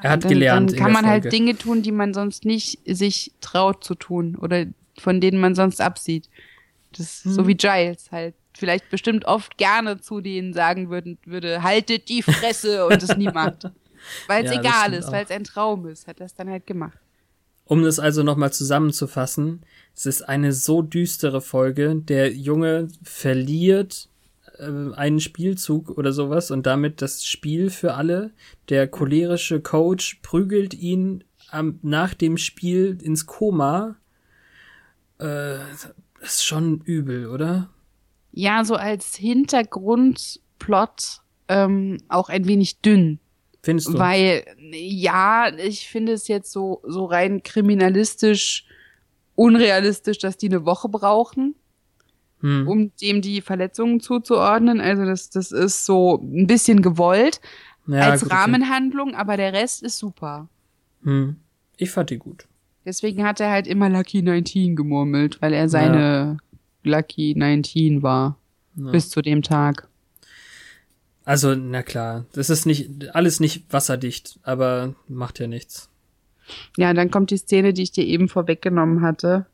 [0.00, 0.72] Er hat dann, gelernt.
[0.72, 1.36] Dann kann man halt Folge.
[1.36, 4.66] Dinge tun, die man sonst nicht sich traut zu tun oder
[4.98, 6.28] von denen man sonst absieht.
[6.92, 7.32] Das ist Hm.
[7.32, 12.22] so wie Giles halt vielleicht bestimmt oft gerne zu denen sagen würden, würde, haltet die
[12.22, 13.70] Fresse und es nie macht.
[14.26, 16.48] Weil es Ja, das egal ist, weil es ein Traum ist, hat er es dann
[16.48, 16.96] halt gemacht.
[17.64, 19.62] Um das also nochmal zusammenzufassen,
[19.96, 21.96] es ist eine so düstere Folge.
[21.96, 24.08] Der Junge verliert
[24.58, 28.30] äh, einen Spielzug oder sowas und damit das Spiel für alle.
[28.68, 33.96] Der cholerische Coach prügelt ihn am, nach dem Spiel ins Koma.
[35.18, 37.70] Äh, das ist schon übel, oder?
[38.38, 43.18] Ja, so als Hintergrundplot ähm, auch ein wenig dünn.
[43.62, 43.98] Findest du?
[43.98, 48.66] Weil, ja, ich finde es jetzt so, so rein kriminalistisch
[49.36, 51.54] unrealistisch, dass die eine Woche brauchen,
[52.40, 52.68] hm.
[52.68, 54.82] um dem die Verletzungen zuzuordnen.
[54.82, 57.40] Also das, das ist so ein bisschen gewollt
[57.86, 58.40] ja, als gut, okay.
[58.40, 60.46] Rahmenhandlung, aber der Rest ist super.
[61.04, 61.36] Hm.
[61.78, 62.46] Ich fand die gut.
[62.84, 66.38] Deswegen hat er halt immer Lucky 19 gemurmelt, weil er seine
[66.86, 68.36] Lucky 19 war.
[68.76, 68.90] Ja.
[68.90, 69.88] Bis zu dem Tag.
[71.24, 75.88] Also, na klar, das ist nicht alles nicht wasserdicht, aber macht ja nichts.
[76.76, 79.46] Ja, dann kommt die Szene, die ich dir eben vorweggenommen hatte.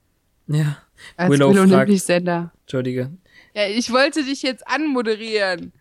[0.49, 0.77] Ja.
[1.17, 2.53] Als Willow Willow, fragt- nämlich Sender.
[2.65, 3.11] Entschuldige.
[3.55, 5.73] Ja, ich wollte dich jetzt anmoderieren,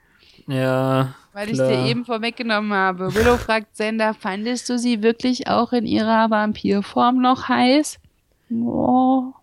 [0.47, 1.13] Ja.
[1.33, 3.13] weil ich dir eben vorweggenommen habe.
[3.13, 7.97] Willow fragt Sender, fandest du sie wirklich auch in ihrer Vampirform noch heiß?
[8.51, 9.33] Oh.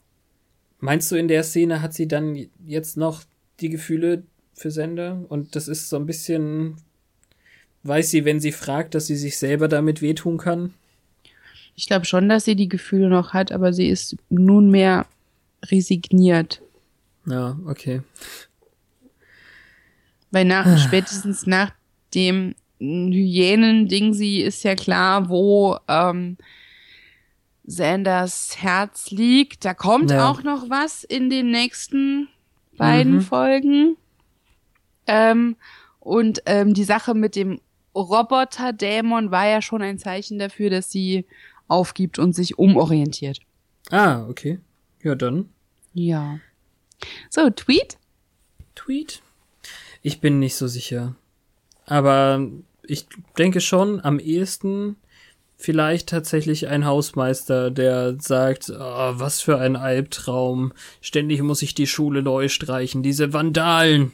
[0.80, 3.22] Meinst du, in der Szene hat sie dann jetzt noch
[3.60, 4.22] die Gefühle
[4.54, 5.24] für Sender?
[5.28, 6.76] Und das ist so ein bisschen.
[7.84, 10.74] Weiß sie, wenn sie fragt, dass sie sich selber damit wehtun kann?
[11.76, 15.06] Ich glaube schon, dass sie die Gefühle noch hat, aber sie ist nunmehr
[15.66, 16.60] resigniert.
[17.24, 18.02] Ja, okay.
[20.30, 21.72] Weil nach, spätestens nach
[22.14, 26.36] dem Hyänen-Ding, sie ist ja klar, wo ähm,
[27.70, 29.64] Sanders Herz liegt.
[29.64, 30.28] Da kommt Ja.
[30.30, 32.28] auch noch was in den nächsten
[32.78, 33.20] beiden Mhm.
[33.20, 33.96] Folgen.
[35.06, 35.56] Ähm,
[36.00, 37.60] und ähm, die Sache mit dem
[37.94, 41.26] Roboter-Dämon war ja schon ein Zeichen dafür, dass sie
[41.66, 43.40] aufgibt und sich umorientiert.
[43.90, 44.58] Ah, okay.
[45.02, 45.50] Ja, dann.
[45.92, 46.38] Ja.
[47.30, 47.98] So, Tweet?
[48.74, 49.22] Tweet?
[50.02, 51.14] Ich bin nicht so sicher.
[51.84, 52.46] Aber
[52.82, 53.06] ich
[53.36, 54.96] denke schon, am ehesten
[55.58, 60.72] vielleicht tatsächlich ein Hausmeister, der sagt, oh, was für ein Albtraum.
[61.00, 64.12] Ständig muss ich die Schule neu streichen, diese Vandalen.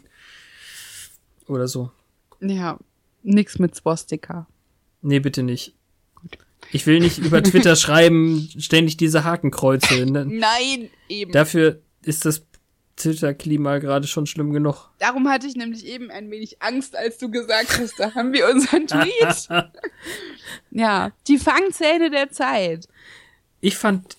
[1.47, 1.93] Oder so.
[2.41, 2.79] Ja,
[3.23, 4.49] nix mit Swastika.
[5.03, 5.75] Nee, bitte nicht.
[6.73, 10.07] Ich will nicht über Twitter schreiben, ständig diese Hakenkreuze.
[10.07, 10.25] Ne?
[10.25, 11.31] Nein, eben.
[11.31, 12.47] Dafür ist das
[12.97, 14.91] Twitter-Klima gerade schon schlimm genug.
[14.99, 18.49] Darum hatte ich nämlich eben ein wenig Angst, als du gesagt hast, da haben wir
[18.49, 19.49] unseren Tweet.
[20.71, 22.89] ja, die Fangzähne der Zeit.
[23.61, 24.17] Ich fand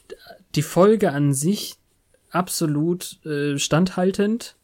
[0.55, 1.75] die Folge an sich
[2.31, 4.55] absolut äh, standhaltend.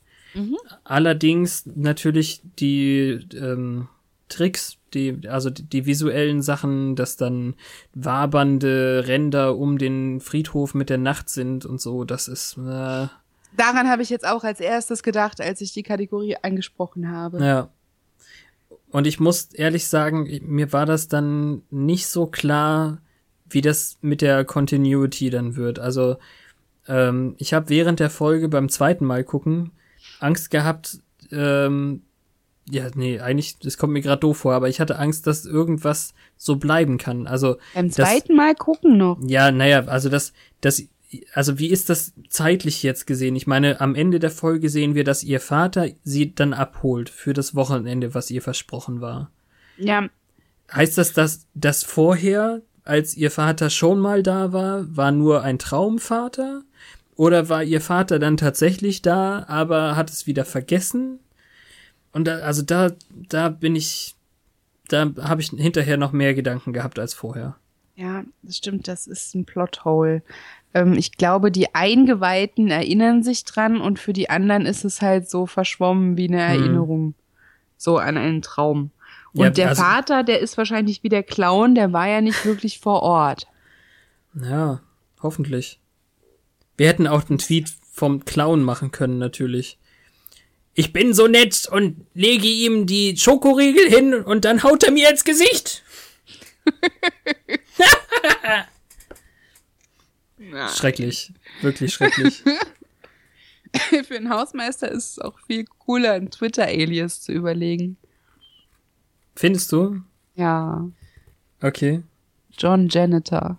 [0.84, 3.90] Allerdings natürlich die ähm,
[4.30, 7.56] Tricks, die, also die, die visuellen Sachen, dass dann
[7.94, 13.08] wabernde Ränder um den Friedhof mit der Nacht sind und so, das ist, äh,
[13.58, 17.40] Daran habe ich jetzt auch als erstes gedacht, als ich die Kategorie angesprochen habe.
[17.44, 17.70] ja.
[18.92, 22.98] Und ich muss ehrlich sagen, mir war das dann nicht so klar,
[23.50, 25.80] wie das mit der Continuity dann wird.
[25.80, 26.18] Also
[26.90, 29.72] ähm, ich habe während der Folge beim zweiten Mal gucken
[30.20, 31.00] Angst gehabt,
[31.32, 32.02] ähm,
[32.70, 36.14] ja, nee, eigentlich, das kommt mir gerade doof vor, aber ich hatte Angst, dass irgendwas
[36.36, 37.28] so bleiben kann.
[37.28, 39.18] Also, Beim das- zweiten Mal gucken noch.
[39.26, 40.84] ja, naja, also das, das,
[41.34, 43.36] also wie ist das zeitlich jetzt gesehen?
[43.36, 47.34] Ich meine, am Ende der Folge sehen wir, dass ihr Vater sie dann abholt für
[47.34, 49.30] das Wochenende, was ihr versprochen war.
[49.78, 50.10] Ja,
[50.74, 55.60] heißt das, dass das vorher, als ihr Vater schon mal da war, war nur ein
[55.60, 56.64] Traumvater?
[57.16, 61.20] Oder war ihr Vater dann tatsächlich da, aber hat es wieder vergessen?
[62.14, 64.16] Und da, also da, da bin ich,
[64.88, 67.56] da habe ich hinterher noch mehr Gedanken gehabt als vorher.
[67.96, 70.24] Ja, das stimmt, das ist ein Plothole.
[70.74, 75.30] Ähm, ich glaube, die Eingeweihten erinnern sich dran und für die anderen ist es halt
[75.30, 76.60] so verschwommen wie eine Hm.
[76.62, 77.14] Erinnerung.
[77.78, 78.92] So an einen Traum.
[79.34, 82.46] Und Ja, der also- Vater, der ist wahrscheinlich wie der Clown, der war ja nicht
[82.46, 83.48] wirklich vor Ort.
[84.42, 84.82] Ja,
[85.22, 85.80] hoffentlich.
[86.78, 89.78] Wir hätten auch einen Tweet vom Clown machen können, natürlich.
[90.74, 95.10] Ich bin so nett und lege ihm die Schokoriegel hin und dann haut er mir
[95.10, 95.84] ins Gesicht.
[100.76, 101.34] Schrecklich.
[101.62, 102.44] Wirklich schrecklich.
[104.08, 107.98] Für einen Hausmeister ist es auch viel cooler, einen Twitter-Alias zu überlegen.
[109.36, 110.02] Findest du?
[110.36, 110.90] Ja,
[111.62, 112.04] Okay.
[112.58, 113.58] John Janitor.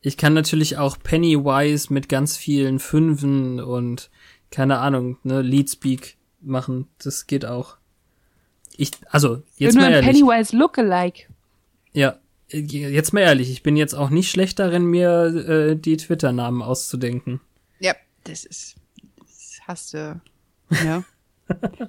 [0.00, 4.10] Ich kann natürlich auch Pennywise mit ganz vielen Fünfen und
[4.50, 6.88] keine Ahnung, ne, Leadspeak machen.
[6.98, 7.76] Das geht auch.
[8.76, 10.10] Ich, also, jetzt Nur mal ehrlich.
[10.10, 11.26] Pennywise Lookalike.
[11.92, 12.18] Ja,
[12.50, 17.40] jetzt mal ehrlich, ich bin jetzt auch nicht schlecht darin, mir äh, die Twitter-Namen auszudenken.
[17.78, 17.94] Ja,
[18.24, 18.76] das ist,
[19.18, 20.20] das hast du,
[20.84, 21.04] ja.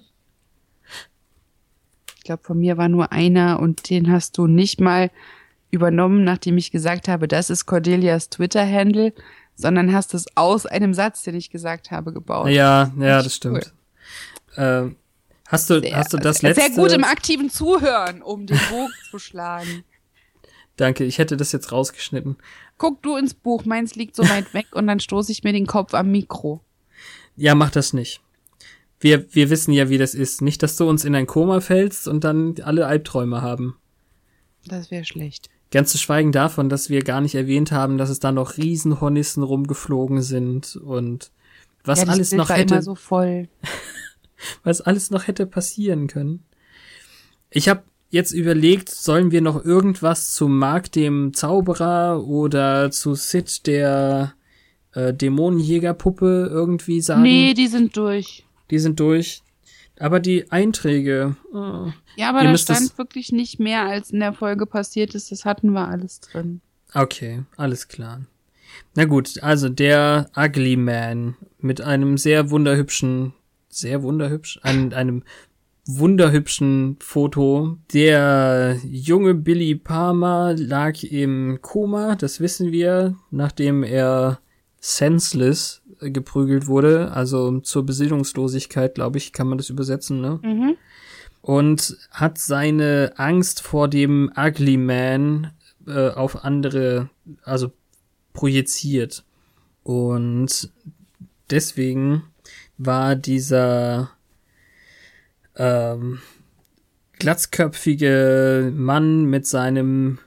[2.18, 5.12] ich glaube, von mir war nur einer und den hast du nicht mal
[5.72, 9.14] übernommen, nachdem ich gesagt habe, das ist Cordelias Twitter-Handle,
[9.56, 12.50] sondern hast es aus einem Satz, den ich gesagt habe, gebaut.
[12.50, 13.30] Ja, ja, das Cool.
[13.62, 13.74] stimmt.
[14.58, 14.96] Ähm,
[15.48, 16.62] hast du, Sehr, hast du das letzte?
[16.62, 19.84] sehr gut im aktiven Zuhören, um den Bogen zu schlagen.
[20.80, 22.38] Danke, ich hätte das jetzt rausgeschnitten.
[22.78, 25.68] Guck du ins Buch, meins liegt so weit weg und dann stoße ich mir den
[25.68, 26.62] Kopf am Mikro.
[27.36, 28.22] Ja, mach das nicht.
[29.02, 30.42] Wir, wir wissen ja, wie das ist.
[30.42, 33.76] Nicht, dass du uns in ein Koma fällst und dann alle Albträume haben.
[34.66, 35.50] Das wäre schlecht.
[35.70, 39.44] Ganz zu schweigen davon, dass wir gar nicht erwähnt haben, dass es da noch Riesenhornissen
[39.44, 41.32] rumgeflogen sind und
[41.84, 43.50] was ja, alles Bild noch hätte, immer so voll.
[44.64, 46.46] was alles noch hätte passieren können.
[47.50, 53.68] Ich habe jetzt überlegt, sollen wir noch irgendwas zu Mark dem Zauberer oder zu Sid
[53.68, 54.34] der
[54.94, 57.22] äh, Dämonenjägerpuppe irgendwie sagen?
[57.22, 58.46] Nee, die sind durch.
[58.72, 59.42] Die sind durch.
[60.00, 61.36] Aber die Einträge.
[61.54, 61.92] oh.
[62.16, 65.32] Ja, aber Ihr da stand wirklich nicht mehr, als in der Folge passiert ist.
[65.32, 66.62] Das hatten wir alles drin.
[66.94, 68.22] Okay, alles klar.
[68.96, 73.34] Na gut, also der Ugly Man mit einem sehr wunderhübschen,
[73.70, 75.24] sehr wunderhübsch, einem, einem
[75.98, 77.78] wunderhübschen Foto.
[77.94, 84.40] Der junge Billy Palmer lag im Koma, das wissen wir, nachdem er
[84.80, 90.40] senseless geprügelt wurde, also zur Besinnungslosigkeit, glaube ich, kann man das übersetzen, ne?
[90.44, 90.78] Mhm.
[91.42, 95.52] und hat seine Angst vor dem Ugly Man
[95.88, 97.10] äh, auf andere,
[97.44, 97.72] also
[98.34, 99.26] projiziert.
[99.84, 100.72] Und
[101.50, 102.24] deswegen
[102.78, 104.12] war dieser
[105.60, 106.20] ähm,
[107.20, 110.18] glatzköpfige Mann mit seinem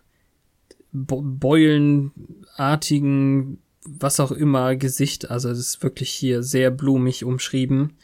[0.93, 7.95] beulenartigen, was auch immer, Gesicht, also es ist wirklich hier sehr blumig umschrieben,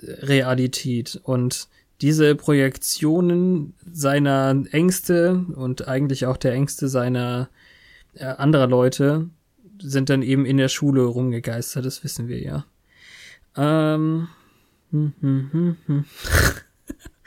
[0.00, 1.20] Realität.
[1.24, 1.66] Und
[2.00, 7.48] diese Projektionen seiner Ängste und eigentlich auch der Ängste seiner
[8.14, 9.28] äh, anderer Leute
[9.78, 12.64] sind dann eben in der Schule rumgegeistert, das wissen wir ja.
[13.56, 14.28] Ähm,
[14.90, 16.04] hm, hm, hm, hm.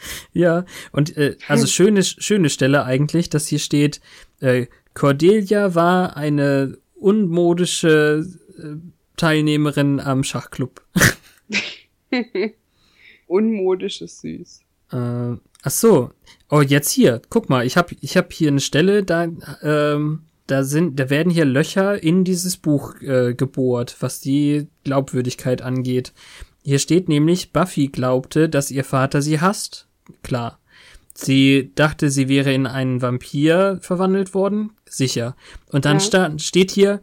[0.34, 4.02] ja, und äh, also schöne, schöne Stelle eigentlich, dass hier steht,
[4.40, 8.26] äh, Cordelia war eine unmodische
[8.58, 8.76] äh,
[9.18, 10.82] Teilnehmerin am Schachclub.
[13.28, 14.62] Unmodisch ist süß.
[14.92, 16.12] Äh, ach so.
[16.50, 17.22] Oh, jetzt hier.
[17.30, 19.28] Guck mal, ich habe ich hab hier eine Stelle, da
[19.62, 25.62] ähm, da sind da werden hier Löcher in dieses Buch äh, gebohrt, was die Glaubwürdigkeit
[25.62, 26.14] angeht.
[26.64, 29.88] Hier steht nämlich Buffy glaubte, dass ihr Vater sie hasst.
[30.24, 30.60] Klar.
[31.14, 34.72] Sie dachte, sie wäre in einen Vampir verwandelt worden.
[34.88, 35.36] Sicher.
[35.68, 36.40] Und dann Ja.
[36.40, 37.02] steht hier,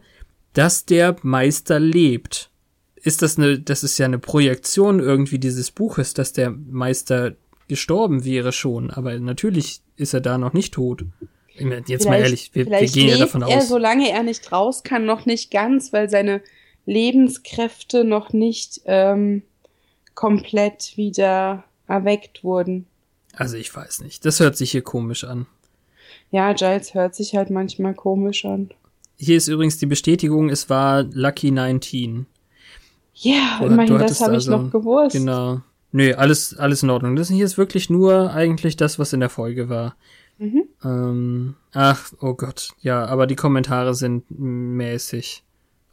[0.53, 2.49] dass der Meister lebt.
[2.95, 7.35] Ist das eine, das ist ja eine Projektion irgendwie dieses Buches, dass der Meister
[7.67, 11.05] gestorben wäre schon, aber natürlich ist er da noch nicht tot.
[11.87, 13.67] Jetzt mal ehrlich, wir, wir vielleicht gehen ja davon er, aus.
[13.69, 16.41] solange er nicht raus kann, noch nicht ganz, weil seine
[16.85, 19.43] Lebenskräfte noch nicht ähm,
[20.15, 22.87] komplett wieder erweckt wurden.
[23.37, 24.25] Also ich weiß nicht.
[24.25, 25.45] Das hört sich hier komisch an.
[26.31, 28.71] Ja, Giles hört sich halt manchmal komisch an.
[29.17, 32.25] Hier ist übrigens die Bestätigung, es war Lucky 19.
[33.13, 35.13] Ja, Du- immerhin, das habe ich also- noch gewusst.
[35.15, 35.61] Genau.
[35.91, 37.15] Nö, alles, alles in Ordnung.
[37.15, 39.95] Das hier ist wirklich nur eigentlich das, was in der Folge war.
[40.83, 45.43] Ähm, ach, oh Gott, ja, aber die Kommentare sind mäßig.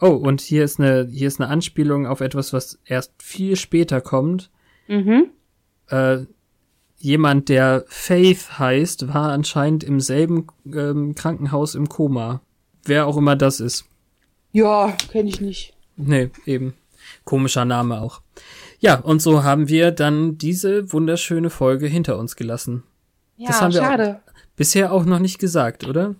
[0.00, 4.00] Oh, und hier ist eine, hier ist eine Anspielung auf etwas, was erst viel später
[4.02, 4.50] kommt.
[4.88, 5.28] Mhm.
[5.88, 6.26] Äh,
[7.04, 12.40] jemand, der Faith heißt, war anscheinend im selben ähm, Krankenhaus im Koma.
[12.84, 13.84] Wer auch immer das ist.
[14.52, 15.74] Ja, kenne ich nicht.
[15.96, 16.74] Nee, eben.
[17.24, 18.20] Komischer Name auch.
[18.80, 22.82] Ja, und so haben wir dann diese wunderschöne Folge hinter uns gelassen.
[23.36, 24.20] Ja, Das haben wir auch- schade.
[24.56, 26.14] Bisher auch noch nicht gesagt, oder?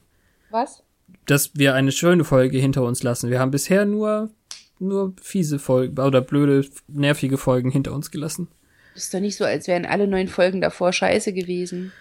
[0.51, 0.82] Was?
[1.26, 3.30] Dass wir eine schöne Folge hinter uns lassen.
[3.30, 4.30] Wir haben bisher nur,
[4.78, 8.49] nur fiese Folgen oder blöde, nervige Folgen hinter uns gelassen.
[8.95, 11.92] Ist doch nicht so, als wären alle neun Folgen davor scheiße gewesen.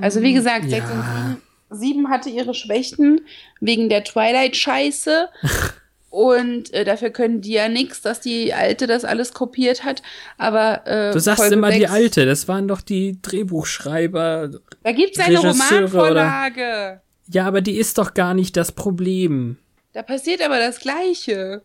[0.00, 1.36] Also wie gesagt, sechs und ja.
[1.70, 3.20] sieben, sieben hatte ihre Schwächen
[3.60, 5.28] wegen der Twilight-Scheiße.
[6.10, 10.02] Und äh, dafür können die ja nix, dass die Alte das alles kopiert hat.
[10.38, 14.50] Aber äh, Du sagst Folge immer die sechs- alte, das waren doch die Drehbuchschreiber.
[14.82, 17.02] Da gibt's eine Regisseure Romanvorlage.
[17.30, 19.58] Ja, aber die ist doch gar nicht das Problem.
[19.92, 21.60] Da passiert aber das Gleiche.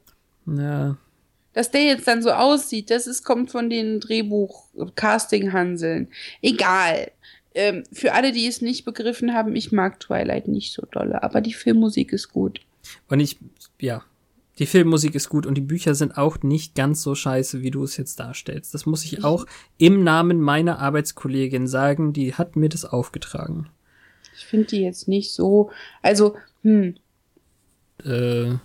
[0.46, 0.98] Ja.
[1.54, 6.10] Dass der jetzt dann so aussieht, das ist, kommt von den Drehbuch-Casting-Hanseln.
[6.42, 7.12] Egal.
[7.56, 11.42] Ähm, für alle, die es nicht begriffen haben, ich mag Twilight nicht so dolle, aber
[11.42, 12.62] die Filmmusik ist gut.
[13.08, 13.38] Und ich,
[13.80, 14.04] ja.
[14.60, 17.84] Die Filmmusik ist gut und die Bücher sind auch nicht ganz so scheiße, wie du
[17.84, 18.76] es jetzt darstellst.
[18.76, 19.48] Das muss ich auch
[19.80, 23.70] im Namen meiner Arbeitskollegin sagen, die hat mir das aufgetragen.
[24.38, 25.72] Ich finde die jetzt nicht so.
[26.04, 26.98] Also, hm,
[28.04, 28.58] Äh,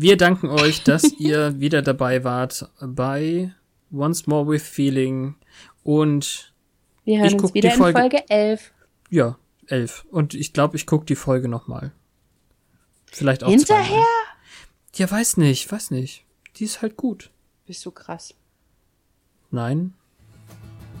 [0.00, 3.52] wir danken euch, dass ihr wieder dabei wart bei
[3.92, 5.34] Once More with Feeling
[5.82, 6.52] und
[7.04, 8.72] wir Ich hören guck uns wieder die in Folge- Folge 11.
[9.10, 9.36] ja,
[9.66, 10.04] elf.
[10.10, 11.92] Und ich glaube, ich gucke die Folge nochmal.
[13.06, 13.84] Vielleicht auch Hinterher?
[13.86, 14.04] zweimal.
[14.96, 16.24] Ja, weiß nicht, weiß nicht.
[16.56, 17.30] Die ist halt gut.
[17.66, 18.34] Bist du krass.
[19.50, 19.94] Nein.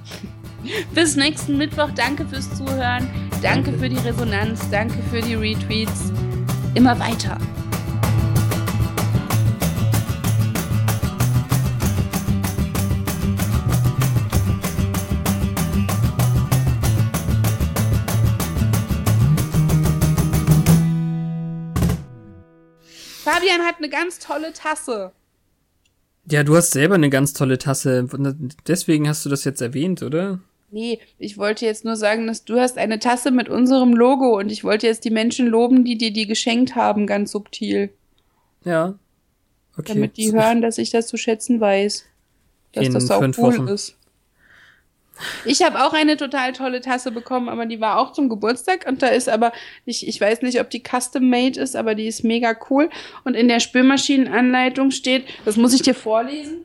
[0.94, 1.90] Bis nächsten Mittwoch.
[1.92, 3.08] Danke fürs Zuhören.
[3.42, 4.68] Danke für die Resonanz.
[4.70, 6.12] Danke für die Retweets.
[6.74, 7.38] Immer weiter.
[23.40, 25.12] Fabian hat eine ganz tolle Tasse.
[26.30, 28.06] Ja, du hast selber eine ganz tolle Tasse.
[28.66, 30.40] Deswegen hast du das jetzt erwähnt, oder?
[30.70, 34.52] Nee, ich wollte jetzt nur sagen, dass du hast eine Tasse mit unserem Logo und
[34.52, 37.90] ich wollte jetzt die Menschen loben, die dir die geschenkt haben, ganz subtil.
[38.64, 38.94] Ja.
[39.76, 39.94] Okay.
[39.94, 42.04] Damit die hören, dass ich das zu schätzen weiß.
[42.72, 43.68] Dass In das auch cool Wochen.
[43.68, 43.96] ist.
[45.44, 49.02] Ich habe auch eine total tolle Tasse bekommen, aber die war auch zum Geburtstag und
[49.02, 49.52] da ist aber,
[49.84, 52.90] ich, ich weiß nicht, ob die custom made ist, aber die ist mega cool.
[53.24, 56.64] Und in der Spülmaschinenanleitung steht, das muss ich dir vorlesen.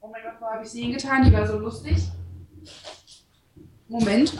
[0.00, 1.24] Oh mein Gott, wo habe ich sie hingetan?
[1.24, 1.96] Die war so lustig.
[3.88, 4.32] Moment.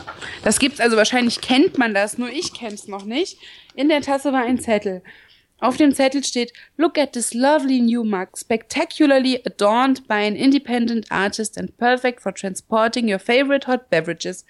[0.43, 3.37] Das gibt's also wahrscheinlich kennt man das, nur ich kenn's noch nicht.
[3.75, 5.01] In der Tasse war ein Zettel.
[5.59, 11.05] Auf dem Zettel steht Look at this lovely new mug, spectacularly adorned by an independent
[11.09, 14.45] artist and perfect for transporting your favorite hot beverages.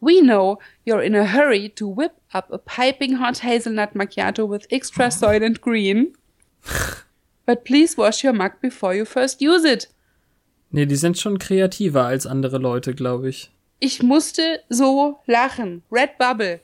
[0.00, 4.66] We know you're in a hurry to whip up a piping hot hazelnut macchiato with
[4.70, 6.12] extra soylent green.
[7.46, 9.88] But please wash your mug before you first use it.
[10.70, 13.50] Nee, die sind schon kreativer als andere Leute, glaube ich.
[13.78, 15.82] Ich musste so lachen.
[15.90, 16.60] Red Bubble.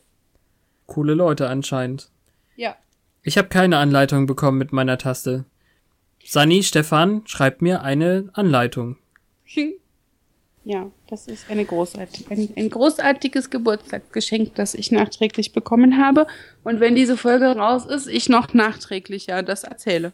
[0.86, 2.10] Coole Leute anscheinend.
[2.56, 2.76] Ja.
[3.24, 5.44] Ich habe keine Anleitung bekommen mit meiner Taste.
[6.24, 8.96] Sani, Stefan, schreibt mir eine Anleitung.
[10.64, 16.26] Ja, das ist eine großartig, ein, ein großartiges Geburtstagsgeschenk, das ich nachträglich bekommen habe.
[16.64, 20.10] Und wenn diese Folge raus ist, ich noch nachträglich ja das erzähle.